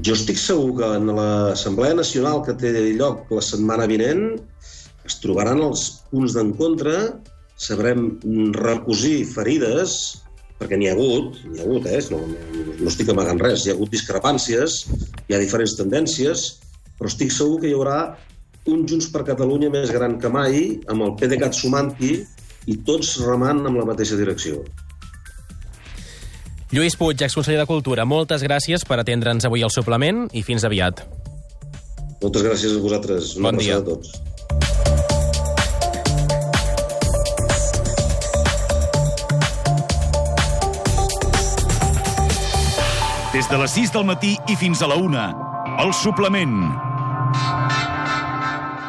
Jo 0.02 0.16
estic 0.18 0.40
segur 0.42 0.72
que 0.80 0.88
en 0.98 1.12
l'Assemblea 1.14 1.94
Nacional 1.94 2.42
que 2.46 2.56
té 2.58 2.72
lloc 2.98 3.30
la 3.30 3.44
setmana 3.46 3.86
vinent 3.86 4.40
es 5.08 5.20
trobaran 5.24 5.62
els 5.64 5.86
punts 6.12 6.36
d'encontre, 6.38 6.98
sabrem 7.60 8.10
recosir 8.56 9.24
ferides, 9.30 10.20
perquè 10.60 10.78
n'hi 10.80 10.90
ha 10.90 10.96
hagut, 10.96 11.40
n'hi 11.48 11.60
ha 11.62 11.66
hagut, 11.68 11.88
eh? 11.92 12.02
no, 12.14 12.22
no, 12.28 12.90
estic 12.90 13.12
amagant 13.12 13.42
res, 13.44 13.66
hi 13.66 13.74
ha 13.74 13.78
hagut 13.78 13.92
discrepàncies, 13.94 14.84
hi 15.28 15.36
ha 15.36 15.42
diferents 15.42 15.76
tendències, 15.80 16.46
però 17.00 17.12
estic 17.12 17.34
segur 17.36 17.60
que 17.64 17.72
hi 17.72 17.76
haurà 17.76 17.98
un 18.72 18.86
Junts 18.88 19.10
per 19.12 19.26
Catalunya 19.28 19.72
més 19.74 19.92
gran 19.92 20.16
que 20.22 20.32
mai, 20.32 20.80
amb 20.88 21.04
el 21.04 21.18
PDeCAT 21.20 21.58
sumant-hi 21.58 22.14
i 22.72 22.80
tots 22.88 23.18
remant 23.26 23.66
amb 23.68 23.82
la 23.82 23.88
mateixa 23.90 24.16
direcció. 24.20 24.64
Lluís 26.74 26.96
Puig, 26.98 27.20
exconseller 27.22 27.60
de 27.60 27.68
Cultura, 27.70 28.08
moltes 28.10 28.42
gràcies 28.42 28.88
per 28.88 28.98
atendre'ns 29.04 29.46
avui 29.46 29.62
al 29.62 29.74
suplement 29.74 30.26
i 30.34 30.42
fins 30.48 30.64
aviat. 30.66 31.04
Moltes 32.24 32.46
gràcies 32.48 32.74
a 32.74 32.82
vosaltres. 32.82 33.36
Una 33.38 33.52
bon 33.52 33.62
dia. 33.62 33.78
a 33.78 33.86
tots. 33.86 34.16
Des 43.34 43.48
de 43.50 43.58
les 43.58 43.72
6 43.74 43.90
del 43.96 44.04
matí 44.06 44.36
i 44.46 44.54
fins 44.54 44.84
a 44.86 44.88
la 44.92 44.94
1, 45.02 45.24
el 45.82 45.94
suplement. 45.98 46.93